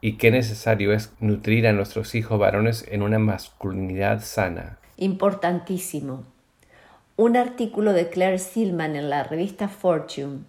y 0.05 0.15
qué 0.15 0.33
necesario 0.33 0.93
es 0.93 1.13
nutrir 1.21 1.67
a 1.67 1.73
nuestros 1.73 2.17
hijos 2.17 2.39
varones 2.39 2.85
en 2.91 3.03
una 3.03 3.21
masculinidad 3.21 4.21
sana. 4.21 4.79
Importantísimo. 4.97 6.25
Un 7.17 7.37
artículo 7.37 7.93
de 7.93 8.11
Claire 8.11 8.41
Silman 8.41 8.97
en 8.97 9.09
la 9.09 9.23
revista 9.23 9.69
Fortune, 9.69 10.41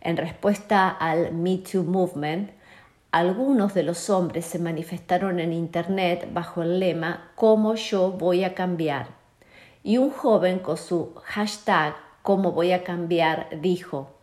en 0.00 0.16
respuesta 0.16 0.88
al 0.88 1.34
Me 1.34 1.58
Too 1.58 1.82
Movement, 1.82 2.52
algunos 3.10 3.74
de 3.74 3.82
los 3.82 4.08
hombres 4.10 4.44
se 4.44 4.60
manifestaron 4.60 5.40
en 5.40 5.52
Internet 5.52 6.28
bajo 6.32 6.62
el 6.62 6.78
lema 6.78 7.32
¿Cómo 7.34 7.74
yo 7.74 8.12
voy 8.12 8.44
a 8.44 8.54
cambiar? 8.54 9.08
Y 9.82 9.98
un 9.98 10.10
joven 10.10 10.60
con 10.60 10.76
su 10.76 11.14
hashtag 11.24 11.96
¿Cómo 12.22 12.52
voy 12.52 12.70
a 12.70 12.84
cambiar? 12.84 13.48
dijo, 13.60 14.19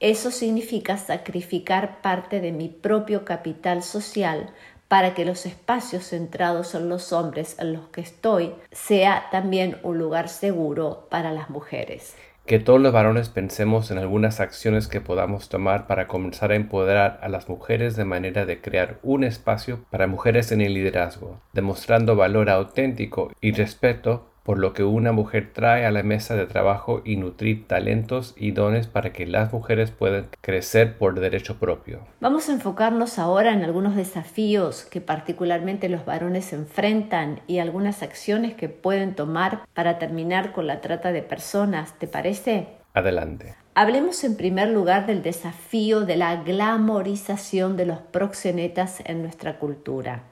eso 0.00 0.30
significa 0.30 0.96
sacrificar 0.96 2.00
parte 2.00 2.40
de 2.40 2.52
mi 2.52 2.68
propio 2.68 3.24
capital 3.26 3.82
social 3.82 4.50
para 4.88 5.14
que 5.14 5.24
los 5.24 5.46
espacios 5.46 6.08
centrados 6.08 6.74
en 6.74 6.88
los 6.88 7.12
hombres 7.12 7.56
en 7.60 7.74
los 7.74 7.86
que 7.88 8.00
estoy 8.00 8.52
sea 8.72 9.28
también 9.30 9.76
un 9.84 9.98
lugar 9.98 10.28
seguro 10.28 11.06
para 11.10 11.30
las 11.30 11.48
mujeres. 11.48 12.16
que 12.46 12.58
todos 12.58 12.80
los 12.80 12.92
varones 12.92 13.28
pensemos 13.28 13.92
en 13.92 13.98
algunas 13.98 14.40
acciones 14.40 14.88
que 14.88 15.00
podamos 15.00 15.48
tomar 15.48 15.86
para 15.86 16.08
comenzar 16.08 16.50
a 16.50 16.56
empoderar 16.56 17.20
a 17.22 17.28
las 17.28 17.48
mujeres 17.48 17.94
de 17.94 18.04
manera 18.04 18.44
de 18.44 18.60
crear 18.60 18.98
un 19.04 19.22
espacio 19.22 19.84
para 19.90 20.08
mujeres 20.08 20.50
en 20.50 20.60
el 20.60 20.74
liderazgo, 20.74 21.40
demostrando 21.52 22.16
valor 22.16 22.50
auténtico 22.50 23.30
y 23.40 23.52
respeto 23.52 24.29
por 24.42 24.58
lo 24.58 24.72
que 24.72 24.84
una 24.84 25.12
mujer 25.12 25.50
trae 25.52 25.86
a 25.86 25.90
la 25.90 26.02
mesa 26.02 26.34
de 26.34 26.46
trabajo 26.46 27.02
y 27.04 27.16
nutrir 27.16 27.66
talentos 27.66 28.34
y 28.36 28.52
dones 28.52 28.86
para 28.86 29.12
que 29.12 29.26
las 29.26 29.52
mujeres 29.52 29.90
puedan 29.90 30.28
crecer 30.40 30.96
por 30.98 31.20
derecho 31.20 31.58
propio. 31.58 32.00
Vamos 32.20 32.48
a 32.48 32.52
enfocarnos 32.52 33.18
ahora 33.18 33.52
en 33.52 33.62
algunos 33.62 33.96
desafíos 33.96 34.84
que 34.84 35.00
particularmente 35.00 35.88
los 35.88 36.04
varones 36.04 36.52
enfrentan 36.52 37.40
y 37.46 37.58
algunas 37.58 38.02
acciones 38.02 38.54
que 38.54 38.68
pueden 38.68 39.14
tomar 39.14 39.62
para 39.74 39.98
terminar 39.98 40.52
con 40.52 40.66
la 40.66 40.80
trata 40.80 41.12
de 41.12 41.22
personas. 41.22 41.98
¿Te 41.98 42.06
parece? 42.06 42.68
Adelante. 42.94 43.54
Hablemos 43.74 44.24
en 44.24 44.36
primer 44.36 44.68
lugar 44.68 45.06
del 45.06 45.22
desafío 45.22 46.00
de 46.00 46.16
la 46.16 46.42
glamorización 46.42 47.76
de 47.76 47.86
los 47.86 47.98
proxenetas 47.98 49.00
en 49.04 49.22
nuestra 49.22 49.58
cultura. 49.58 50.24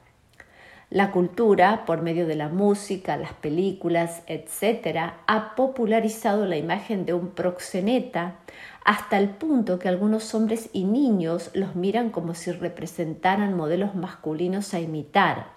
La 0.91 1.11
cultura, 1.11 1.85
por 1.85 2.01
medio 2.01 2.25
de 2.25 2.35
la 2.35 2.49
música, 2.49 3.15
las 3.15 3.33
películas, 3.33 4.23
etc., 4.25 5.13
ha 5.27 5.55
popularizado 5.55 6.47
la 6.47 6.57
imagen 6.57 7.05
de 7.05 7.13
un 7.13 7.29
proxeneta 7.29 8.37
hasta 8.83 9.19
el 9.19 9.29
punto 9.29 9.77
que 9.77 9.87
algunos 9.87 10.33
hombres 10.33 10.71
y 10.73 10.85
niños 10.85 11.51
los 11.53 11.75
miran 11.75 12.09
como 12.09 12.33
si 12.33 12.51
representaran 12.51 13.55
modelos 13.55 13.93
masculinos 13.93 14.73
a 14.73 14.79
imitar 14.79 15.51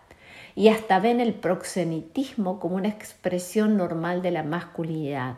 y 0.54 0.68
hasta 0.68 1.00
ven 1.00 1.18
el 1.18 1.32
proxenitismo 1.32 2.60
como 2.60 2.76
una 2.76 2.88
expresión 2.88 3.78
normal 3.78 4.20
de 4.20 4.32
la 4.32 4.42
masculinidad. 4.42 5.36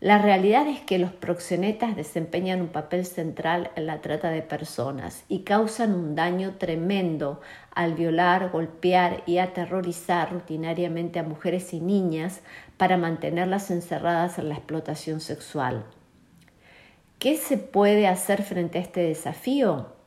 La 0.00 0.18
realidad 0.18 0.68
es 0.68 0.80
que 0.80 1.00
los 1.00 1.12
proxenetas 1.12 1.96
desempeñan 1.96 2.60
un 2.60 2.68
papel 2.68 3.04
central 3.04 3.72
en 3.74 3.86
la 3.86 4.00
trata 4.00 4.30
de 4.30 4.42
personas 4.42 5.24
y 5.28 5.40
causan 5.40 5.92
un 5.92 6.14
daño 6.14 6.54
tremendo 6.56 7.40
al 7.74 7.94
violar, 7.94 8.50
golpear 8.50 9.24
y 9.26 9.38
aterrorizar 9.38 10.32
rutinariamente 10.32 11.18
a 11.18 11.24
mujeres 11.24 11.74
y 11.74 11.80
niñas 11.80 12.42
para 12.76 12.96
mantenerlas 12.96 13.72
encerradas 13.72 14.38
en 14.38 14.50
la 14.50 14.54
explotación 14.54 15.20
sexual. 15.20 15.84
¿Qué 17.18 17.36
se 17.36 17.58
puede 17.58 18.06
hacer 18.06 18.44
frente 18.44 18.78
a 18.78 18.82
este 18.82 19.00
desafío? 19.00 19.97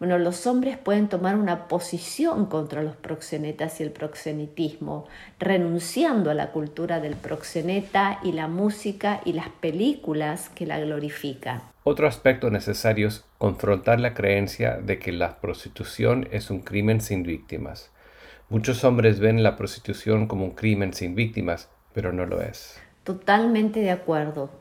Bueno, 0.00 0.16
los 0.16 0.46
hombres 0.46 0.78
pueden 0.78 1.10
tomar 1.10 1.36
una 1.36 1.68
posición 1.68 2.46
contra 2.46 2.82
los 2.82 2.96
proxenetas 2.96 3.80
y 3.80 3.82
el 3.82 3.90
proxenitismo, 3.90 5.06
renunciando 5.38 6.30
a 6.30 6.34
la 6.34 6.52
cultura 6.52 7.00
del 7.00 7.16
proxeneta 7.16 8.18
y 8.24 8.32
la 8.32 8.48
música 8.48 9.20
y 9.26 9.34
las 9.34 9.50
películas 9.50 10.48
que 10.48 10.64
la 10.64 10.80
glorifican. 10.80 11.60
Otro 11.84 12.08
aspecto 12.08 12.48
necesario 12.48 13.08
es 13.08 13.26
confrontar 13.36 14.00
la 14.00 14.14
creencia 14.14 14.78
de 14.78 14.98
que 14.98 15.12
la 15.12 15.38
prostitución 15.38 16.28
es 16.30 16.50
un 16.50 16.60
crimen 16.60 17.02
sin 17.02 17.22
víctimas. 17.22 17.92
Muchos 18.48 18.84
hombres 18.84 19.20
ven 19.20 19.42
la 19.42 19.56
prostitución 19.56 20.26
como 20.26 20.46
un 20.46 20.52
crimen 20.52 20.94
sin 20.94 21.14
víctimas, 21.14 21.68
pero 21.92 22.10
no 22.10 22.24
lo 22.24 22.40
es. 22.40 22.80
Totalmente 23.04 23.80
de 23.80 23.90
acuerdo. 23.90 24.59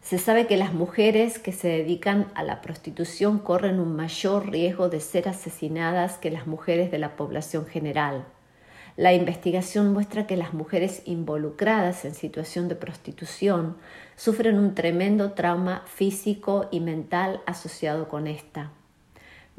Se 0.00 0.18
sabe 0.18 0.46
que 0.46 0.56
las 0.56 0.72
mujeres 0.72 1.38
que 1.38 1.52
se 1.52 1.68
dedican 1.68 2.32
a 2.34 2.42
la 2.42 2.62
prostitución 2.62 3.38
corren 3.38 3.78
un 3.78 3.94
mayor 3.94 4.50
riesgo 4.50 4.88
de 4.88 5.00
ser 5.00 5.28
asesinadas 5.28 6.18
que 6.18 6.30
las 6.30 6.46
mujeres 6.46 6.90
de 6.90 6.98
la 6.98 7.16
población 7.16 7.66
general. 7.66 8.24
La 8.96 9.12
investigación 9.12 9.92
muestra 9.92 10.26
que 10.26 10.36
las 10.36 10.52
mujeres 10.52 11.02
involucradas 11.04 12.04
en 12.04 12.14
situación 12.14 12.68
de 12.68 12.74
prostitución 12.74 13.76
sufren 14.16 14.58
un 14.58 14.74
tremendo 14.74 15.32
trauma 15.32 15.84
físico 15.86 16.68
y 16.70 16.80
mental 16.80 17.40
asociado 17.46 18.08
con 18.08 18.26
esta. 18.26 18.72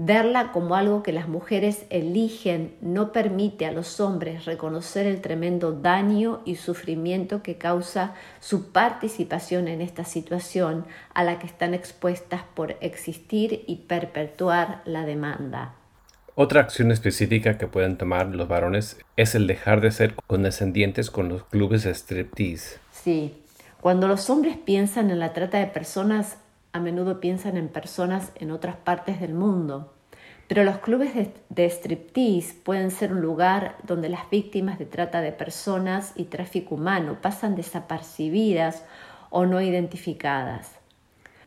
Verla 0.03 0.51
como 0.51 0.74
algo 0.74 1.03
que 1.03 1.12
las 1.12 1.27
mujeres 1.27 1.86
eligen 1.91 2.74
no 2.81 3.12
permite 3.12 3.67
a 3.67 3.72
los 3.72 4.00
hombres 4.00 4.46
reconocer 4.46 5.05
el 5.05 5.22
tremendo 5.22 5.74
daño 5.74 6.41
y 6.43 6.55
sufrimiento 6.55 7.43
que 7.43 7.60
causa 7.60 8.15
su 8.39 8.72
participación 8.72 9.67
en 9.67 9.79
esta 9.79 10.03
situación 10.03 10.86
a 11.13 11.24
la 11.24 11.38
que 11.38 11.46
están 11.46 11.75
expuestas 11.75 12.41
por 12.55 12.77
existir 12.81 13.63
y 13.67 13.75
perpetuar 13.75 14.81
la 14.86 15.05
demanda. 15.05 15.75
Otra 16.34 16.62
acción 16.62 16.91
específica 16.91 17.60
que 17.60 17.67
pueden 17.67 17.98
tomar 17.98 18.25
los 18.25 18.48
varones 18.48 18.98
es 19.17 19.36
el 19.36 19.46
dejar 19.46 19.81
de 19.81 19.91
ser 19.91 20.15
condescendientes 20.25 21.12
con 21.12 21.29
los 21.29 21.43
clubes 21.43 21.84
de 21.84 21.93
striptease. 21.93 22.79
Sí, 22.91 23.36
cuando 23.79 24.08
los 24.08 24.31
hombres 24.31 24.58
piensan 24.58 25.12
en 25.12 25.20
la 25.20 25.34
trata 25.34 25.60
de 25.60 25.67
personas 25.67 26.38
a 26.74 26.80
menudo 26.80 27.20
piensan 27.20 27.58
en 27.58 27.70
personas 27.70 28.32
en 28.36 28.51
otras 28.51 28.75
partes 28.75 29.20
del 29.20 29.34
mundo. 29.34 29.94
Pero 30.48 30.63
los 30.63 30.80
clubes 30.80 31.13
de, 31.50 31.70
striptease 31.70 32.56
pueden 32.56 32.92
ser 32.92 33.13
un 33.13 33.22
lugar 33.22 33.78
donde 33.84 34.10
las 34.10 34.30
víctimas 34.30 34.80
de 34.80 34.86
trata 34.86 35.22
de 35.22 35.32
personas 35.32 36.12
y 36.16 36.25
tráfico 36.25 36.75
humano 36.75 37.20
pasan 37.22 37.56
desapercibidas 37.56 38.84
o 39.30 39.46
no 39.46 39.62
identificadas. 39.62 40.82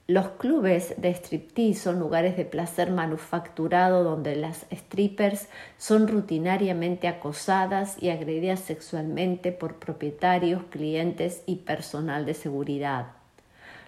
Los 0.06 0.28
clubes 0.28 0.94
de 0.98 1.10
striptease 1.14 1.80
son 1.80 1.98
lugares 1.98 2.36
de 2.36 2.44
placer 2.44 2.90
manufacturado 2.90 4.04
donde 4.04 4.36
las 4.36 4.66
strippers 4.70 5.48
son 5.78 6.08
rutinariamente 6.08 7.08
acosadas 7.08 8.02
y 8.02 8.10
agredidas 8.10 8.60
sexualmente 8.60 9.52
por 9.52 9.76
propietarios, 9.76 10.62
clientes 10.70 11.42
y 11.46 11.56
personal 11.56 12.26
de 12.26 12.34
seguridad. 12.34 13.23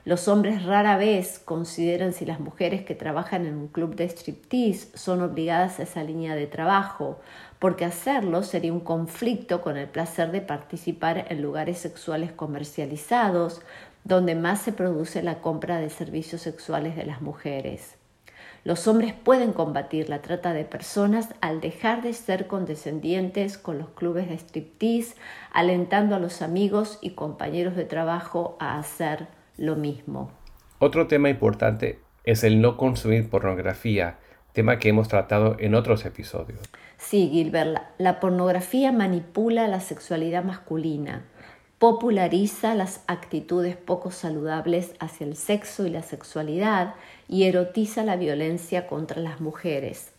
Los 0.06 0.28
hombres 0.28 0.64
rara 0.64 0.96
vez 0.96 1.40
consideran 1.40 2.12
si 2.12 2.24
las 2.24 2.38
mujeres 2.38 2.84
que 2.84 2.94
trabajan 2.94 3.44
en 3.44 3.56
un 3.56 3.66
club 3.66 3.96
de 3.96 4.04
striptease 4.08 4.96
son 4.96 5.20
obligadas 5.20 5.80
a 5.80 5.82
esa 5.82 6.04
línea 6.04 6.36
de 6.36 6.46
trabajo, 6.46 7.18
porque 7.58 7.84
hacerlo 7.84 8.44
sería 8.44 8.72
un 8.72 8.78
conflicto 8.78 9.62
con 9.62 9.76
el 9.76 9.88
placer 9.88 10.30
de 10.30 10.42
participar 10.42 11.26
en 11.28 11.42
lugares 11.42 11.78
sexuales 11.78 12.30
comercializados, 12.30 13.62
donde 14.04 14.36
más 14.36 14.62
se 14.62 14.70
produce 14.70 15.24
la 15.24 15.40
compra 15.40 15.80
de 15.80 15.90
servicios 15.90 16.40
sexuales 16.40 16.94
de 16.94 17.04
las 17.04 17.20
mujeres. 17.20 17.96
Los 18.62 18.86
hombres 18.86 19.12
pueden 19.12 19.52
combatir 19.52 20.08
la 20.08 20.22
trata 20.22 20.52
de 20.52 20.64
personas 20.64 21.30
al 21.40 21.60
dejar 21.60 22.02
de 22.02 22.12
ser 22.12 22.46
condescendientes 22.46 23.58
con 23.58 23.78
los 23.78 23.88
clubes 23.88 24.28
de 24.28 24.38
striptease, 24.38 25.16
alentando 25.52 26.14
a 26.14 26.20
los 26.20 26.42
amigos 26.42 27.00
y 27.02 27.16
compañeros 27.16 27.74
de 27.74 27.86
trabajo 27.86 28.56
a 28.60 28.78
hacer 28.78 29.34
lo 29.56 29.76
mismo. 29.76 30.30
Otro 30.78 31.06
tema 31.06 31.30
importante 31.30 32.00
es 32.24 32.44
el 32.44 32.60
no 32.60 32.76
consumir 32.76 33.30
pornografía, 33.30 34.18
tema 34.52 34.78
que 34.78 34.88
hemos 34.88 35.08
tratado 35.08 35.56
en 35.58 35.74
otros 35.74 36.04
episodios. 36.04 36.60
Sí, 36.98 37.28
Gilbert, 37.32 37.78
la, 37.98 38.20
pornografía 38.20 38.90
manipula 38.90 39.68
la 39.68 39.80
sexualidad 39.80 40.44
masculina, 40.44 41.24
populariza 41.78 42.74
las 42.74 43.02
actitudes 43.06 43.76
poco 43.76 44.10
saludables 44.10 44.94
hacia 44.98 45.26
el 45.26 45.36
sexo 45.36 45.86
y 45.86 45.90
la 45.90 46.02
sexualidad 46.02 46.94
y 47.28 47.44
erotiza 47.44 48.02
la 48.02 48.16
violencia 48.16 48.86
contra 48.86 49.20
las 49.20 49.40
mujeres. 49.40 50.12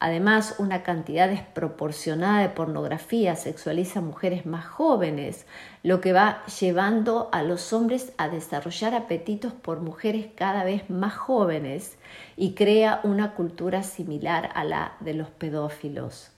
Además, 0.00 0.54
una 0.58 0.84
cantidad 0.84 1.28
desproporcionada 1.28 2.40
de 2.40 2.50
pornografía 2.50 3.34
sexualiza 3.34 3.98
a 3.98 4.02
mujeres 4.02 4.46
más 4.46 4.64
jóvenes, 4.64 5.44
lo 5.82 6.00
que 6.00 6.12
va 6.12 6.44
llevando 6.46 7.28
a 7.32 7.42
los 7.42 7.72
hombres 7.72 8.12
a 8.16 8.28
desarrollar 8.28 8.94
apetitos 8.94 9.52
por 9.52 9.80
mujeres 9.80 10.28
cada 10.36 10.62
vez 10.62 10.88
más 10.88 11.16
jóvenes 11.16 11.96
y 12.36 12.54
crea 12.54 13.00
una 13.02 13.34
cultura 13.34 13.82
similar 13.82 14.50
a 14.54 14.62
la 14.62 14.92
de 15.00 15.14
los 15.14 15.30
pedófilos. 15.30 16.30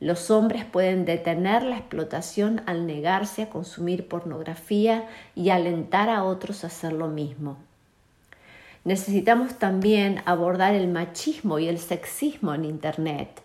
Los 0.00 0.30
hombres 0.30 0.64
pueden 0.64 1.04
detener 1.04 1.64
la 1.64 1.76
explotación 1.76 2.62
al 2.66 2.86
negarse 2.86 3.42
a 3.42 3.50
consumir 3.50 4.08
pornografía 4.08 5.06
y 5.34 5.50
alentar 5.50 6.08
a 6.08 6.24
otros 6.24 6.64
a 6.64 6.68
hacer 6.68 6.94
lo 6.94 7.08
mismo. 7.08 7.58
Necesitamos 8.86 9.58
también 9.58 10.22
abordar 10.26 10.76
el 10.76 10.86
machismo 10.86 11.58
y 11.58 11.66
el 11.66 11.80
sexismo 11.80 12.54
en 12.54 12.64
Internet. 12.64 13.42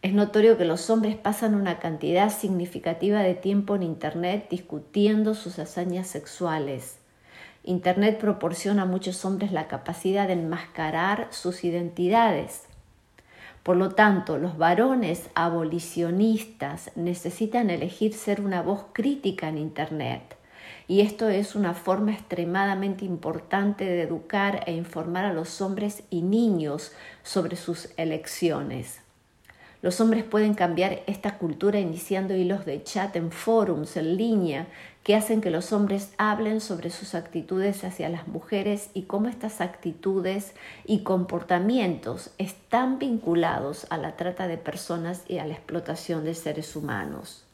Es 0.00 0.14
notorio 0.14 0.56
que 0.56 0.64
los 0.64 0.88
hombres 0.88 1.14
pasan 1.14 1.54
una 1.54 1.78
cantidad 1.78 2.30
significativa 2.30 3.20
de 3.20 3.34
tiempo 3.34 3.76
en 3.76 3.82
Internet 3.82 4.46
discutiendo 4.48 5.34
sus 5.34 5.58
hazañas 5.58 6.06
sexuales. 6.06 6.96
Internet 7.64 8.18
proporciona 8.18 8.84
a 8.84 8.86
muchos 8.86 9.26
hombres 9.26 9.52
la 9.52 9.68
capacidad 9.68 10.26
de 10.26 10.32
enmascarar 10.32 11.28
sus 11.32 11.64
identidades. 11.64 12.62
Por 13.62 13.76
lo 13.76 13.90
tanto, 13.90 14.38
los 14.38 14.56
varones 14.56 15.28
abolicionistas 15.34 16.92
necesitan 16.96 17.68
elegir 17.68 18.14
ser 18.14 18.40
una 18.40 18.62
voz 18.62 18.86
crítica 18.94 19.50
en 19.50 19.58
Internet 19.58 20.37
y 20.86 21.00
esto 21.00 21.28
es 21.28 21.54
una 21.54 21.74
forma 21.74 22.12
extremadamente 22.12 23.04
importante 23.04 23.84
de 23.84 24.02
educar 24.02 24.64
e 24.66 24.72
informar 24.72 25.24
a 25.24 25.32
los 25.32 25.60
hombres 25.60 26.02
y 26.10 26.22
niños 26.22 26.92
sobre 27.22 27.56
sus 27.56 27.90
elecciones. 27.96 29.00
Los 29.80 30.00
hombres 30.00 30.24
pueden 30.24 30.54
cambiar 30.54 31.02
esta 31.06 31.38
cultura 31.38 31.78
iniciando 31.78 32.34
hilos 32.34 32.64
de 32.64 32.82
chat 32.82 33.14
en 33.14 33.30
forums, 33.30 33.96
en 33.96 34.16
línea, 34.16 34.66
que 35.04 35.14
hacen 35.14 35.40
que 35.40 35.50
los 35.50 35.72
hombres 35.72 36.12
hablen 36.18 36.60
sobre 36.60 36.90
sus 36.90 37.14
actitudes 37.14 37.84
hacia 37.84 38.08
las 38.08 38.26
mujeres 38.26 38.90
y 38.92 39.02
cómo 39.02 39.28
estas 39.28 39.60
actitudes 39.60 40.54
y 40.84 41.04
comportamientos 41.04 42.30
están 42.38 42.98
vinculados 42.98 43.86
a 43.90 43.98
la 43.98 44.16
trata 44.16 44.48
de 44.48 44.58
personas 44.58 45.22
y 45.28 45.38
a 45.38 45.46
la 45.46 45.54
explotación 45.54 46.24
de 46.24 46.34
seres 46.34 46.74
humanos. 46.74 47.47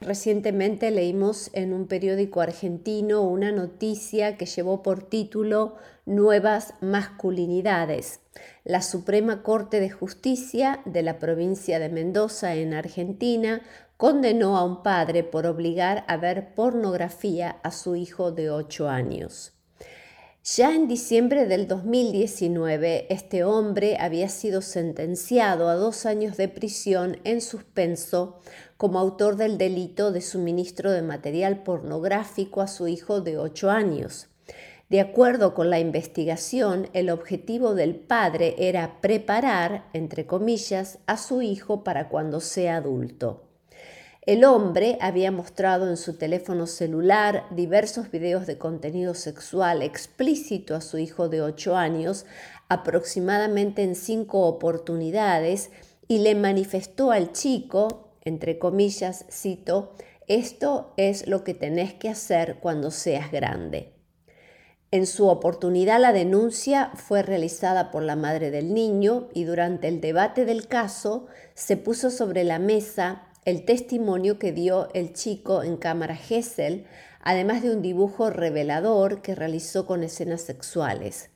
Recientemente 0.00 0.90
leímos 0.90 1.50
en 1.54 1.72
un 1.72 1.86
periódico 1.86 2.42
argentino 2.42 3.22
una 3.22 3.50
noticia 3.50 4.36
que 4.36 4.44
llevó 4.44 4.82
por 4.82 5.02
título 5.02 5.76
Nuevas 6.04 6.74
masculinidades. 6.82 8.20
La 8.62 8.82
Suprema 8.82 9.42
Corte 9.42 9.80
de 9.80 9.88
Justicia 9.88 10.80
de 10.84 11.02
la 11.02 11.18
provincia 11.18 11.78
de 11.78 11.88
Mendoza 11.88 12.54
en 12.56 12.74
Argentina 12.74 13.62
condenó 13.96 14.58
a 14.58 14.64
un 14.64 14.82
padre 14.82 15.24
por 15.24 15.46
obligar 15.46 16.04
a 16.08 16.18
ver 16.18 16.54
pornografía 16.54 17.58
a 17.62 17.70
su 17.70 17.96
hijo 17.96 18.32
de 18.32 18.50
8 18.50 18.90
años. 18.90 19.56
Ya 20.56 20.72
en 20.72 20.86
diciembre 20.86 21.46
del 21.46 21.66
2019, 21.66 23.12
este 23.12 23.42
hombre 23.42 23.96
había 23.98 24.28
sido 24.28 24.62
sentenciado 24.62 25.68
a 25.68 25.74
dos 25.74 26.06
años 26.06 26.36
de 26.36 26.46
prisión 26.46 27.18
en 27.24 27.40
suspenso 27.40 28.38
como 28.76 28.98
autor 28.98 29.36
del 29.36 29.58
delito 29.58 30.12
de 30.12 30.20
suministro 30.20 30.90
de 30.90 31.02
material 31.02 31.62
pornográfico 31.62 32.60
a 32.60 32.68
su 32.68 32.88
hijo 32.88 33.20
de 33.20 33.38
8 33.38 33.70
años. 33.70 34.28
De 34.88 35.00
acuerdo 35.00 35.52
con 35.54 35.68
la 35.68 35.80
investigación, 35.80 36.88
el 36.92 37.10
objetivo 37.10 37.74
del 37.74 37.96
padre 37.96 38.54
era 38.58 39.00
preparar, 39.00 39.88
entre 39.92 40.26
comillas, 40.26 40.98
a 41.06 41.16
su 41.16 41.42
hijo 41.42 41.82
para 41.82 42.08
cuando 42.08 42.40
sea 42.40 42.76
adulto. 42.76 43.42
El 44.22 44.44
hombre 44.44 44.98
había 45.00 45.30
mostrado 45.30 45.88
en 45.88 45.96
su 45.96 46.14
teléfono 46.18 46.66
celular 46.66 47.46
diversos 47.50 48.10
videos 48.10 48.46
de 48.46 48.58
contenido 48.58 49.14
sexual 49.14 49.82
explícito 49.82 50.74
a 50.74 50.80
su 50.80 50.98
hijo 50.98 51.28
de 51.28 51.42
8 51.42 51.76
años, 51.76 52.26
aproximadamente 52.68 53.82
en 53.82 53.94
cinco 53.94 54.46
oportunidades, 54.46 55.70
y 56.08 56.18
le 56.18 56.34
manifestó 56.34 57.12
al 57.12 57.32
chico, 57.32 58.05
entre 58.26 58.58
comillas, 58.58 59.24
cito, 59.30 59.94
esto 60.26 60.92
es 60.96 61.26
lo 61.26 61.44
que 61.44 61.54
tenés 61.54 61.94
que 61.94 62.08
hacer 62.08 62.58
cuando 62.60 62.90
seas 62.90 63.30
grande. 63.30 63.92
En 64.90 65.06
su 65.06 65.28
oportunidad 65.28 66.00
la 66.00 66.12
denuncia 66.12 66.90
fue 66.94 67.22
realizada 67.22 67.90
por 67.90 68.02
la 68.02 68.16
madre 68.16 68.50
del 68.50 68.74
niño 68.74 69.28
y 69.32 69.44
durante 69.44 69.88
el 69.88 70.00
debate 70.00 70.44
del 70.44 70.68
caso 70.68 71.26
se 71.54 71.76
puso 71.76 72.10
sobre 72.10 72.44
la 72.44 72.58
mesa 72.58 73.28
el 73.44 73.64
testimonio 73.64 74.38
que 74.38 74.52
dio 74.52 74.88
el 74.92 75.12
chico 75.12 75.62
en 75.62 75.76
cámara 75.76 76.16
Gesell, 76.16 76.86
además 77.20 77.62
de 77.62 77.70
un 77.70 77.82
dibujo 77.82 78.30
revelador 78.30 79.22
que 79.22 79.36
realizó 79.36 79.86
con 79.86 80.02
escenas 80.02 80.42
sexuales. 80.42 81.30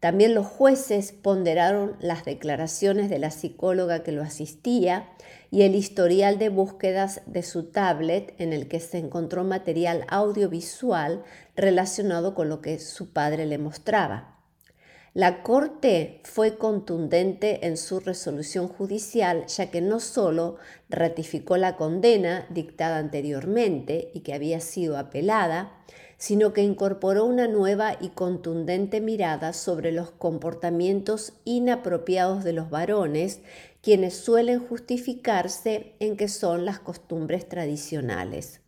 También 0.00 0.34
los 0.34 0.46
jueces 0.46 1.12
ponderaron 1.12 1.96
las 2.00 2.24
declaraciones 2.24 3.10
de 3.10 3.18
la 3.18 3.30
psicóloga 3.30 4.02
que 4.02 4.12
lo 4.12 4.22
asistía 4.22 5.10
y 5.50 5.62
el 5.62 5.74
historial 5.74 6.38
de 6.38 6.48
búsquedas 6.48 7.20
de 7.26 7.42
su 7.42 7.64
tablet 7.64 8.34
en 8.38 8.54
el 8.54 8.66
que 8.66 8.80
se 8.80 8.96
encontró 8.96 9.44
material 9.44 10.06
audiovisual 10.08 11.22
relacionado 11.54 12.34
con 12.34 12.48
lo 12.48 12.62
que 12.62 12.78
su 12.78 13.12
padre 13.12 13.44
le 13.44 13.58
mostraba. 13.58 14.38
La 15.12 15.42
Corte 15.42 16.22
fue 16.24 16.56
contundente 16.56 17.66
en 17.66 17.76
su 17.76 17.98
resolución 17.98 18.68
judicial, 18.68 19.44
ya 19.48 19.70
que 19.70 19.80
no 19.80 19.98
solo 19.98 20.56
ratificó 20.88 21.56
la 21.56 21.76
condena 21.76 22.46
dictada 22.48 22.98
anteriormente 22.98 24.12
y 24.14 24.20
que 24.20 24.34
había 24.34 24.60
sido 24.60 24.96
apelada, 24.96 25.72
sino 26.20 26.52
que 26.52 26.62
incorporó 26.62 27.24
una 27.24 27.48
nueva 27.48 27.96
y 27.98 28.10
contundente 28.10 29.00
mirada 29.00 29.54
sobre 29.54 29.90
los 29.90 30.10
comportamientos 30.10 31.32
inapropiados 31.46 32.44
de 32.44 32.52
los 32.52 32.68
varones, 32.68 33.40
quienes 33.80 34.16
suelen 34.16 34.60
justificarse 34.60 35.94
en 35.98 36.18
que 36.18 36.28
son 36.28 36.66
las 36.66 36.78
costumbres 36.78 37.48
tradicionales. 37.48 38.60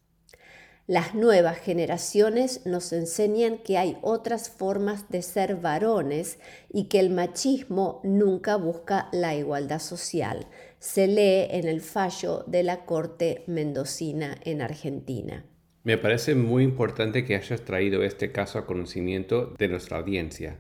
Las 0.87 1.15
nuevas 1.15 1.59
generaciones 1.59 2.65
nos 2.65 2.91
enseñan 2.95 3.59
que 3.59 3.77
hay 3.77 3.99
otras 4.01 4.49
formas 4.49 5.11
de 5.11 5.21
ser 5.21 5.57
varones 5.57 6.39
y 6.73 6.85
que 6.85 7.01
el 7.01 7.11
machismo 7.11 8.01
nunca 8.03 8.57
busca 8.57 9.11
la 9.13 9.35
igualdad 9.35 9.79
social. 9.79 10.47
Se 10.79 11.07
lee 11.07 11.49
en 11.51 11.69
el 11.69 11.83
fallo 11.83 12.45
de 12.47 12.63
la 12.63 12.87
Corte 12.87 13.45
Mendocina 13.47 14.39
en 14.43 14.63
Argentina. 14.63 15.45
Me 15.85 15.99
parece 15.99 16.35
muy 16.35 16.63
importante 16.63 17.25
que 17.25 17.35
hayas 17.35 17.63
traído 17.63 18.03
este 18.03 18.31
caso 18.33 18.59
a 18.59 18.67
conocimiento 18.67 19.55
de 19.59 19.69
nuestra 19.69 19.99
audiencia 19.99 20.57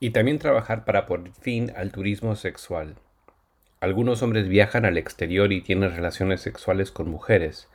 y 0.00 0.10
también 0.10 0.38
trabajar 0.38 0.84
para 0.84 1.06
poner 1.06 1.32
fin 1.32 1.72
al 1.76 1.92
turismo 1.92 2.34
sexual. 2.34 2.96
Algunos 3.80 4.22
hombres 4.22 4.48
viajan 4.48 4.84
al 4.84 4.98
exterior 4.98 5.52
y 5.52 5.60
tienen 5.60 5.94
relaciones 5.94 6.40
sexuales 6.40 6.90
con 6.90 7.08
mujeres, 7.08 7.68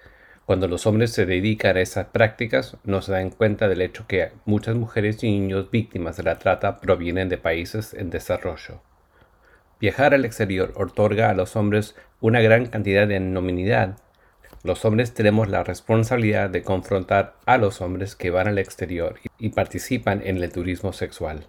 cuando 0.47 0.69
los 0.69 0.88
hombres 0.88 1.12
se 1.12 1.25
dedican 1.25 1.75
a 1.75 1.82
esas 1.82 2.06
prácticas, 2.06 2.77
no 2.86 3.01
se 3.01 3.12
dan 3.12 3.32
cuenta 3.32 3.67
del 3.67 3.82
hecho 3.82 4.08
que 4.08 4.32
muchas 4.45 4.77
mujeres 4.77 5.21
y 5.21 5.30
niños 5.30 5.69
víctimas 5.71 6.15
de 6.15 6.23
la 6.23 6.39
trata 6.39 6.77
provienen 6.77 7.27
de 7.27 7.38
países 7.38 7.93
en 7.93 8.10
desarrollo. 8.10 8.82
Viajar 9.82 10.13
al 10.13 10.23
exterior 10.23 10.71
otorga 10.77 11.30
a 11.30 11.34
los 11.34 11.58
hombres 11.58 11.97
una 12.21 12.39
gran 12.39 12.67
cantidad 12.67 13.10
de 13.10 13.17
anonimidad. 13.17 13.97
Los 14.67 14.84
hombres 14.84 15.13
tenemos 15.13 15.47
la 15.47 15.63
responsabilidad 15.63 16.49
de 16.49 16.62
confrontar 16.62 17.38
a 17.45 17.58
los 17.58 17.80
hombres 17.80 18.17
que 18.17 18.32
van 18.32 18.49
al 18.49 18.58
exterior 18.58 19.17
y 19.39 19.47
participan 19.47 20.21
en 20.25 20.43
el 20.43 20.51
turismo 20.51 20.91
sexual. 20.91 21.45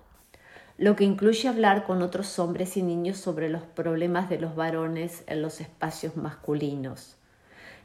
Lo 0.77 0.95
que 0.95 1.03
incluye 1.03 1.49
hablar 1.49 1.85
con 1.85 2.03
otros 2.03 2.39
hombres 2.39 2.77
y 2.77 2.83
niños 2.85 3.17
sobre 3.17 3.49
los 3.49 3.63
problemas 3.63 4.31
de 4.31 4.39
los 4.39 4.55
varones 4.55 5.25
en 5.27 5.43
los 5.43 5.61
espacios 5.61 6.17
masculinos 6.17 7.19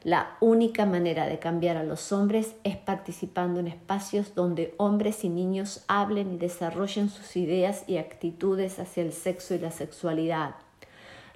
la 0.04 0.36
única 0.40 0.84
manera 0.84 1.26
de 1.26 1.38
cambiar 1.38 1.78
a 1.78 1.82
los 1.82 2.12
hombres 2.12 2.56
es 2.62 2.76
participando 2.76 3.58
en 3.58 3.68
espacios 3.68 4.34
donde 4.34 4.74
hombres 4.76 5.24
y 5.24 5.30
niños 5.30 5.82
hablen 5.88 6.34
y 6.34 6.36
desarrollen 6.36 7.08
sus 7.08 7.36
ideas 7.36 7.84
y 7.86 7.96
actitudes 7.96 8.78
hacia 8.78 9.02
el 9.02 9.14
sexo 9.14 9.54
y 9.54 9.60
la 9.60 9.70
sexualidad. 9.70 10.56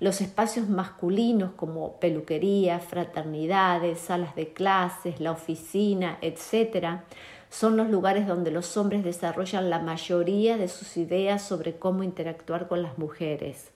Los 0.00 0.20
espacios 0.20 0.68
masculinos 0.68 1.52
como 1.56 1.98
peluquería, 1.98 2.78
fraternidades, 2.78 3.98
salas 3.98 4.37
de 4.37 4.52
clases, 4.52 5.18
la 5.18 5.32
oficina, 5.32 6.18
etc., 6.22 7.00
son 7.50 7.76
los 7.76 7.88
lugares 7.88 8.26
donde 8.26 8.50
los 8.50 8.76
hombres 8.76 9.02
desarrollan 9.02 9.70
la 9.70 9.80
mayoría 9.80 10.56
de 10.56 10.68
sus 10.68 10.96
ideas 10.96 11.42
sobre 11.42 11.78
cómo 11.78 12.02
interactuar 12.02 12.68
con 12.68 12.82
las 12.82 12.98
mujeres. 12.98 13.70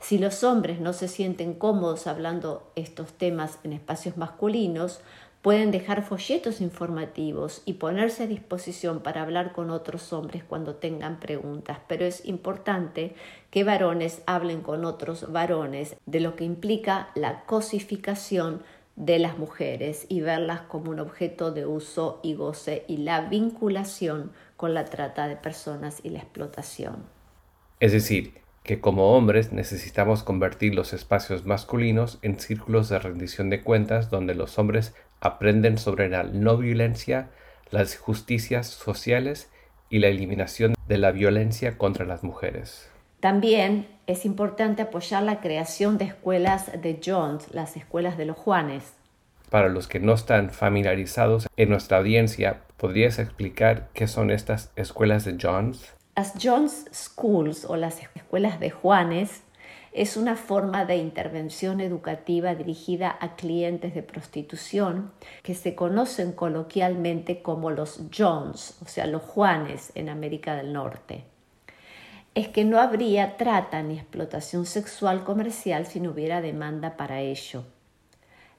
Si 0.00 0.18
los 0.18 0.44
hombres 0.44 0.80
no 0.80 0.92
se 0.92 1.08
sienten 1.08 1.54
cómodos 1.54 2.06
hablando 2.06 2.70
estos 2.76 3.12
temas 3.12 3.58
en 3.64 3.72
espacios 3.72 4.16
masculinos, 4.16 5.00
pueden 5.42 5.70
dejar 5.70 6.02
folletos 6.02 6.60
informativos 6.60 7.62
y 7.64 7.74
ponerse 7.74 8.24
a 8.24 8.26
disposición 8.26 9.00
para 9.00 9.22
hablar 9.22 9.52
con 9.52 9.70
otros 9.70 10.12
hombres 10.12 10.44
cuando 10.44 10.74
tengan 10.74 11.18
preguntas, 11.18 11.78
pero 11.88 12.04
es 12.04 12.26
importante 12.26 13.14
que 13.50 13.64
varones 13.64 14.22
hablen 14.26 14.60
con 14.60 14.84
otros 14.84 15.32
varones 15.32 15.96
de 16.06 16.20
lo 16.20 16.36
que 16.36 16.44
implica 16.44 17.08
la 17.14 17.44
cosificación 17.44 18.62
de 18.96 19.18
las 19.18 19.38
mujeres 19.38 20.04
y 20.08 20.20
verlas 20.20 20.60
como 20.62 20.90
un 20.90 21.00
objeto 21.00 21.52
de 21.52 21.64
uso 21.64 22.20
y 22.22 22.34
goce 22.34 22.84
y 22.86 22.98
la 22.98 23.22
vinculación 23.22 24.32
con 24.58 24.74
la 24.74 24.84
trata 24.84 25.26
de 25.26 25.36
personas 25.36 26.00
y 26.02 26.10
la 26.10 26.18
explotación. 26.18 27.04
Es 27.78 27.92
decir, 27.92 28.34
que 28.62 28.78
como 28.78 29.16
hombres 29.16 29.52
necesitamos 29.52 30.22
convertir 30.22 30.74
los 30.74 30.92
espacios 30.92 31.46
masculinos 31.46 32.18
en 32.20 32.38
círculos 32.38 32.90
de 32.90 32.98
rendición 32.98 33.48
de 33.48 33.62
cuentas 33.62 34.10
donde 34.10 34.34
los 34.34 34.58
hombres 34.58 34.94
aprenden 35.20 35.78
sobre 35.78 36.08
la 36.08 36.22
no 36.24 36.56
violencia, 36.56 37.30
las 37.70 37.96
justicias 37.96 38.66
sociales 38.66 39.50
y 39.88 39.98
la 39.98 40.08
eliminación 40.08 40.74
de 40.88 40.98
la 40.98 41.12
violencia 41.12 41.76
contra 41.78 42.06
las 42.06 42.22
mujeres. 42.22 42.90
También 43.20 43.86
es 44.06 44.24
importante 44.24 44.82
apoyar 44.82 45.22
la 45.22 45.40
creación 45.40 45.98
de 45.98 46.06
escuelas 46.06 46.70
de 46.80 47.00
Jones, 47.04 47.52
las 47.52 47.76
escuelas 47.76 48.16
de 48.16 48.24
los 48.24 48.36
Juanes. 48.36 48.94
Para 49.50 49.68
los 49.68 49.88
que 49.88 50.00
no 50.00 50.14
están 50.14 50.50
familiarizados 50.50 51.48
en 51.56 51.68
nuestra 51.68 51.98
audiencia, 51.98 52.62
¿podrías 52.76 53.18
explicar 53.18 53.88
qué 53.92 54.06
son 54.06 54.30
estas 54.30 54.72
escuelas 54.76 55.24
de 55.24 55.36
Jones? 55.40 55.92
Las 56.16 56.34
Jones 56.40 56.86
Schools 56.92 57.64
o 57.64 57.76
las 57.76 58.00
escuelas 58.14 58.58
de 58.58 58.70
Juanes 58.70 59.42
es 59.92 60.16
una 60.16 60.36
forma 60.36 60.84
de 60.84 60.96
intervención 60.96 61.80
educativa 61.80 62.54
dirigida 62.54 63.16
a 63.20 63.34
clientes 63.34 63.94
de 63.94 64.02
prostitución 64.02 65.12
que 65.42 65.54
se 65.54 65.74
conocen 65.74 66.32
coloquialmente 66.32 67.42
como 67.42 67.70
los 67.70 68.00
Jones, 68.16 68.78
o 68.82 68.86
sea, 68.86 69.06
los 69.06 69.22
Juanes 69.22 69.90
en 69.94 70.08
América 70.08 70.54
del 70.54 70.72
Norte. 70.72 71.24
es 72.32 72.46
que 72.48 72.64
no 72.64 72.78
habría 72.78 73.36
trata 73.36 73.82
ni 73.82 73.98
explotación 73.98 74.64
sexual 74.64 75.24
comercial 75.24 75.86
si 75.86 75.98
no 75.98 76.10
hubiera 76.10 76.40
demanda 76.40 76.96
para 76.96 77.20
ello. 77.20 77.64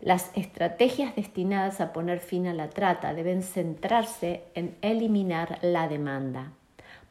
Las 0.01 0.31
estrategias 0.35 1.15
destinadas 1.15 1.79
a 1.79 1.93
poner 1.93 2.19
fin 2.19 2.47
a 2.47 2.53
la 2.53 2.69
trata 2.69 3.13
deben 3.13 3.43
centrarse 3.43 4.43
en 4.55 4.75
eliminar 4.81 5.59
la 5.61 5.87
demanda. 5.87 6.51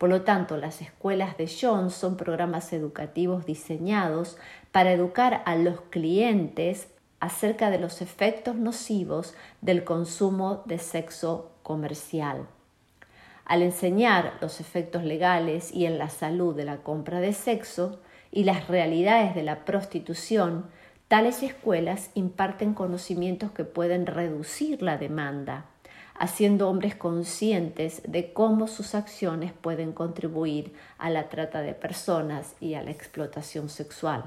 Por 0.01 0.09
lo 0.09 0.23
tanto, 0.23 0.57
las 0.57 0.81
escuelas 0.81 1.37
de 1.37 1.47
John 1.47 1.91
son 1.91 2.17
programas 2.17 2.73
educativos 2.73 3.45
diseñados 3.45 4.39
para 4.73 4.93
educar 4.93 5.43
a 5.45 5.57
los 5.57 5.83
clientes 5.91 6.89
acerca 7.21 7.69
de 7.69 7.79
los 7.79 8.01
efectos 8.01 8.57
nocivos 8.57 9.35
del 9.61 9.85
consumo 9.85 10.63
de 10.65 10.79
sexo 10.79 11.51
comercial. 11.63 12.47
Al 13.45 13.61
enseñar 13.61 14.39
los 14.41 14.59
efectos 14.61 15.05
legales 15.05 15.71
y 15.71 15.85
en 15.85 15.99
la 15.99 16.09
salud 16.09 16.57
de 16.57 16.65
la 16.65 16.79
compra 16.79 17.21
de 17.21 17.35
sexo 17.35 18.01
y 18.33 18.45
las 18.45 18.69
realidades 18.69 19.35
de 19.35 19.43
la 19.43 19.67
prostitución, 19.67 20.65
Tales 21.09 21.43
escuelas 21.43 22.11
imparten 22.15 22.73
conocimientos 22.73 23.51
que 23.51 23.65
pueden 23.65 24.07
reducir 24.07 24.81
la 24.81 24.97
demanda, 24.97 25.67
haciendo 26.21 26.69
hombres 26.69 26.95
conscientes 26.95 28.03
de 28.07 28.35
cómo 28.35 28.69
sus 28.69 28.95
acciones 28.95 29.55
pueden 29.55 29.93
contribuir 29.93 30.75
a 30.99 31.09
la 31.09 31.31
trata 31.31 31.63
de 31.63 31.73
personas 31.73 32.57
y 32.61 32.75
a 32.75 32.83
la 32.83 32.91
explotación 32.91 33.71
sexual. 33.71 34.25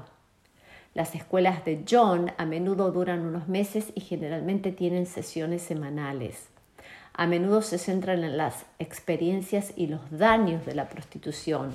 Las 0.92 1.14
escuelas 1.14 1.64
de 1.64 1.84
John 1.88 2.32
a 2.36 2.46
menudo 2.46 2.90
duran 2.90 3.20
unos 3.20 3.46
meses 3.46 3.92
y 3.94 4.00
generalmente 4.00 4.72
tienen 4.72 5.06
sesiones 5.06 5.62
semanales. 5.62 6.48
A 7.12 7.28
menudo 7.28 7.62
se 7.62 7.78
centran 7.78 8.24
en 8.24 8.36
las 8.36 8.66
experiencias 8.80 9.72
y 9.76 9.86
los 9.86 10.00
daños 10.10 10.66
de 10.66 10.74
la 10.74 10.88
prostitución, 10.88 11.70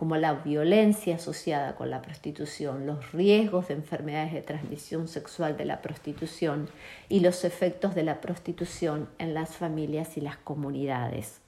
como 0.00 0.16
la 0.16 0.32
violencia 0.32 1.16
asociada 1.16 1.76
con 1.76 1.90
la 1.90 2.00
prostitución, 2.00 2.86
los 2.86 3.12
riesgos 3.12 3.68
de 3.68 3.74
enfermedades 3.74 4.32
de 4.32 4.40
transmisión 4.40 5.08
sexual 5.08 5.58
de 5.58 5.66
la 5.66 5.82
prostitución 5.82 6.70
y 7.10 7.20
los 7.20 7.44
efectos 7.44 7.94
de 7.94 8.02
la 8.02 8.22
prostitución 8.22 9.10
en 9.18 9.34
las 9.34 9.58
familias 9.58 10.16
y 10.16 10.22
las 10.22 10.38
comunidades. 10.38 11.42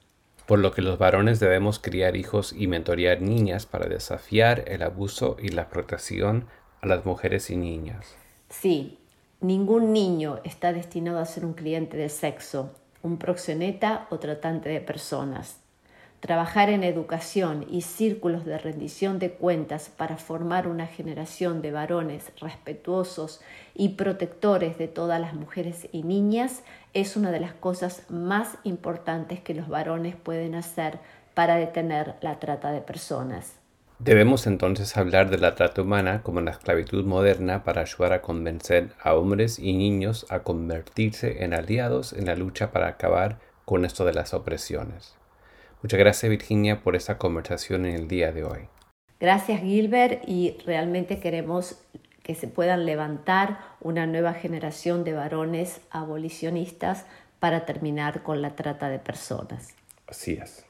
Por 0.45 0.59
lo 0.59 0.71
que 0.71 0.83
los 0.83 0.99
varones 0.99 1.39
debemos 1.39 1.79
criar 1.79 2.15
hijos 2.15 2.53
y 2.55 2.67
mentorear 2.67 3.23
niñas 3.23 3.65
para 3.65 3.87
desafiar 3.87 4.65
el 4.67 4.83
abuso 4.83 5.35
y 5.41 5.47
la 5.47 5.67
protección 5.67 6.45
a 6.79 6.85
las 6.85 7.07
mujeres 7.07 7.49
y 7.49 7.57
niñas. 7.57 8.15
Sí, 8.49 8.99
ningún 9.41 9.93
niño 9.93 10.41
está 10.43 10.73
destinado 10.73 11.17
a 11.17 11.25
ser 11.25 11.43
un 11.43 11.53
cliente 11.53 11.97
de 11.97 12.09
sexo, 12.09 12.71
un 13.01 13.17
proxeneta 13.17 14.05
o 14.11 14.19
tratante 14.19 14.69
de 14.69 14.79
personas 14.79 15.62
trabajar 16.23 16.69
en 16.69 16.85
educación 16.85 17.65
y 17.69 17.81
círculos 17.81 18.45
de 18.45 18.57
rendición 18.57 19.19
de 19.19 19.31
cuentas 19.31 19.89
para 19.89 20.15
formar 20.15 20.69
una 20.69 20.87
generación 20.87 21.61
de 21.61 21.73
varones 21.73 22.31
respetuosos 22.39 23.41
y 23.75 23.89
protectores 23.89 24.77
de 24.77 24.87
todas 24.87 25.19
las 25.19 25.33
mujeres 25.33 25.89
y 25.91 26.03
niñas 26.03 26.63
es 26.93 27.17
una 27.17 27.29
de 27.29 27.41
las 27.41 27.51
cosas 27.51 28.03
más 28.09 28.57
importantes 28.63 29.41
que 29.41 29.53
los 29.53 29.67
varones 29.67 30.15
pueden 30.15 30.55
hacer 30.55 30.99
para 31.33 31.57
detener 31.57 32.15
la 32.21 32.39
trata 32.39 32.71
de 32.71 32.79
personas. 32.79 33.59
Debemos 33.99 34.47
entonces 34.47 34.95
hablar 34.95 35.29
de 35.29 35.39
la 35.39 35.55
trata 35.55 35.81
humana 35.81 36.21
como 36.23 36.39
la 36.39 36.51
esclavitud 36.51 37.03
moderna 37.03 37.65
para 37.65 37.81
ayudar 37.81 38.13
a 38.13 38.21
convencer 38.21 38.91
a 39.01 39.13
hombres 39.15 39.59
y 39.59 39.73
niños 39.73 40.25
a 40.29 40.39
convertirse 40.39 41.43
en 41.43 41.53
aliados 41.53 42.13
en 42.13 42.27
la 42.27 42.37
lucha 42.37 42.71
para 42.71 42.87
acabar 42.87 43.39
con 43.65 43.83
esto 43.83 44.05
de 44.05 44.13
las 44.13 44.33
opresiones. 44.33 45.17
Muchas 45.83 45.99
gracias 45.99 46.29
Virginia 46.29 46.81
por 46.81 46.95
esta 46.95 47.17
conversación 47.17 47.85
en 47.85 47.95
el 47.95 48.07
día 48.07 48.31
de 48.31 48.45
hoy. 48.45 48.69
Gracias 49.19 49.61
Gilbert 49.61 50.23
y 50.25 50.55
realmente 50.65 51.19
queremos 51.19 51.77
que 52.23 52.35
se 52.35 52.47
puedan 52.47 52.85
levantar 52.85 53.59
una 53.81 54.07
nueva 54.07 54.33
generación 54.33 55.03
de 55.03 55.11
varones 55.11 55.81
abolicionistas 55.91 57.05
para 57.41 57.65
terminar 57.65 58.23
con 58.23 58.41
la 58.41 58.55
trata 58.55 58.87
de 58.89 58.99
personas. 58.99 59.75
Así 60.07 60.39
es. 60.41 60.65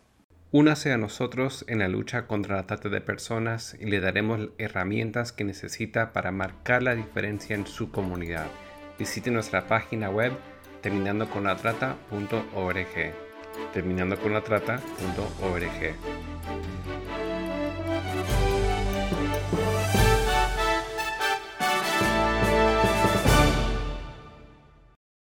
Únase 0.52 0.91
a 0.91 0.97
nosotros 0.97 1.63
en 1.67 1.80
la 1.80 1.88
lucha 1.88 2.26
contra 2.26 2.56
la 2.56 2.65
trata 2.65 2.89
de 2.89 3.02
personas 3.02 3.78
y 3.80 3.86
le 3.86 3.99
daremos 3.99 4.49
herramientas 4.58 5.32
que 5.32 5.43
necesita 5.43 6.12
para 6.12 6.32
marcar 6.32 6.82
la 6.82 6.95
diferencia 6.95 7.56
en 7.56 7.67
su 7.67 7.91
comunidad. 7.91 8.47
Visite 8.97 9.30
nuestra 9.30 9.67
página 9.67 10.10
web 10.10 10.34
terminando 10.82 11.30
con 11.30 11.43
la 11.43 11.56
trata.org 11.56 13.23
terminando 13.72 14.18
con 14.18 14.34
la 14.34 14.42
trata.org. 14.42 15.96